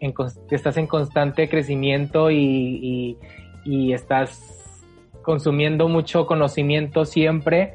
[0.51, 3.19] estás en constante crecimiento y,
[3.65, 4.41] y, estás
[5.23, 7.75] consumiendo mucho conocimiento siempre.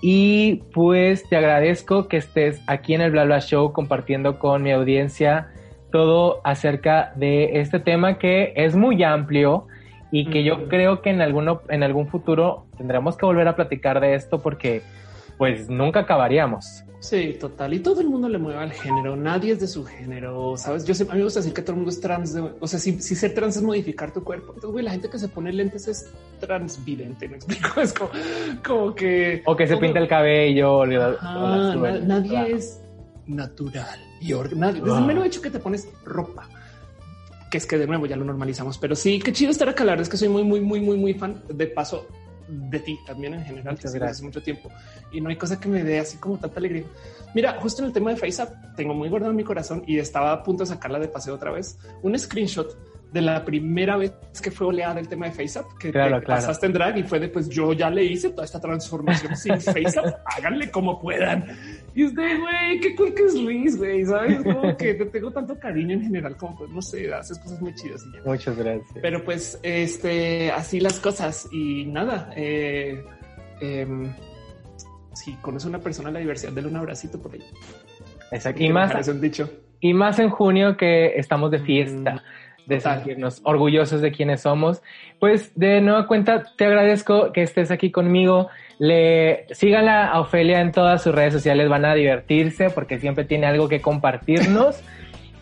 [0.00, 4.72] Y pues te agradezco que estés aquí en el Bla Bla Show compartiendo con mi
[4.72, 5.51] audiencia
[5.92, 9.68] todo acerca de este tema que es muy amplio
[10.10, 14.00] y que yo creo que en, alguno, en algún futuro tendremos que volver a platicar
[14.00, 14.82] de esto porque
[15.38, 16.84] pues nunca acabaríamos.
[17.02, 17.74] Sí, total.
[17.74, 19.16] Y todo el mundo le mueve al género.
[19.16, 20.56] Nadie es de su género.
[20.56, 22.36] Sabes, yo sé, a mí me gusta decir que todo el mundo es trans.
[22.60, 25.26] o sea, si, ser trans es modificar tu cuerpo, entonces, güey, la gente que se
[25.26, 27.28] pone lentes es transvidente.
[27.28, 27.80] Me explico.
[27.80, 27.92] Es
[28.62, 29.42] como, que.
[29.46, 30.86] O que se pinta el cabello.
[30.86, 32.81] nadie es
[33.34, 34.74] natural y ordenado.
[34.84, 36.48] Desde el mero hecho que te pones ropa,
[37.50, 39.84] que es que de nuevo ya lo normalizamos, pero sí, qué chido estar acá.
[39.84, 42.06] La verdad es que soy muy, muy, muy, muy, muy fan de paso
[42.48, 43.78] de ti también en general.
[43.80, 44.70] Desde hace mucho tiempo
[45.10, 46.84] y no hay cosa que me dé así como tanta alegría.
[47.34, 50.32] Mira, justo en el tema de FaceApp, tengo muy guardado en mi corazón y estaba
[50.32, 51.78] a punto de sacarla de paseo otra vez.
[52.02, 52.76] Un screenshot
[53.12, 55.92] de la primera vez que fue oleada el tema de FaceApp, que
[56.26, 59.60] pasaste en drag y fue de pues yo ya le hice toda esta transformación sin
[59.60, 61.44] FaceApp, háganle como puedan.
[61.94, 64.42] Y usted, güey, qué cool que es Luis, güey, ¿sabes?
[64.42, 67.74] Como que te tengo tanto cariño en general, como pues, no sé, haces cosas muy
[67.74, 68.02] chidas.
[68.06, 68.98] Y Muchas gracias.
[69.02, 73.04] Pero pues, este, así las cosas y nada, eh,
[73.60, 73.86] eh,
[75.12, 77.44] si conoce una persona la diversidad, denle un abracito por ahí.
[78.30, 78.62] Exacto.
[78.62, 79.50] Y más, dicho.
[79.80, 82.14] y más en junio que estamos de fiesta.
[82.14, 82.20] Mm
[82.66, 84.82] de sentirnos orgullosos de quienes somos.
[85.18, 88.48] Pues de nueva cuenta, te agradezco que estés aquí conmigo.
[88.78, 93.46] Le síganla a Ofelia en todas sus redes sociales, van a divertirse porque siempre tiene
[93.46, 94.82] algo que compartirnos.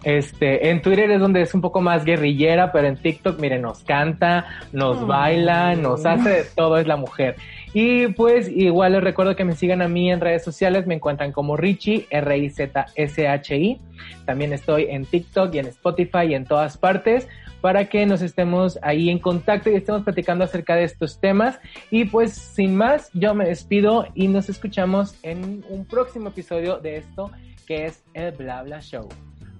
[0.02, 3.84] Este, en Twitter es donde es un poco más guerrillera, pero en TikTok, miren, nos
[3.84, 7.36] canta, nos baila, nos hace de todo, es la mujer.
[7.72, 11.32] Y pues igual les recuerdo que me sigan a mí en redes sociales, me encuentran
[11.32, 13.80] como Richie, R-I-Z-S-H-I.
[14.24, 17.28] También estoy en TikTok y en Spotify y en todas partes
[17.60, 21.60] para que nos estemos ahí en contacto y estemos platicando acerca de estos temas.
[21.90, 26.96] Y pues sin más, yo me despido y nos escuchamos en un próximo episodio de
[26.96, 27.30] esto
[27.66, 29.08] que es el Bla Bla Show.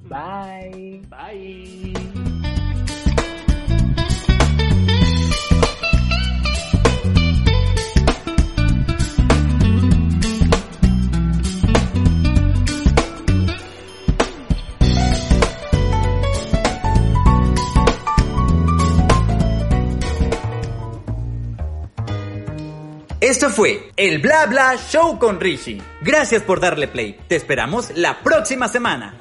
[0.08, 1.02] Bye.
[1.08, 2.29] Bye.
[23.30, 25.80] Esto fue el Bla Bla Show con Rishi.
[26.00, 27.16] Gracias por darle play.
[27.28, 29.14] Te esperamos la próxima semana.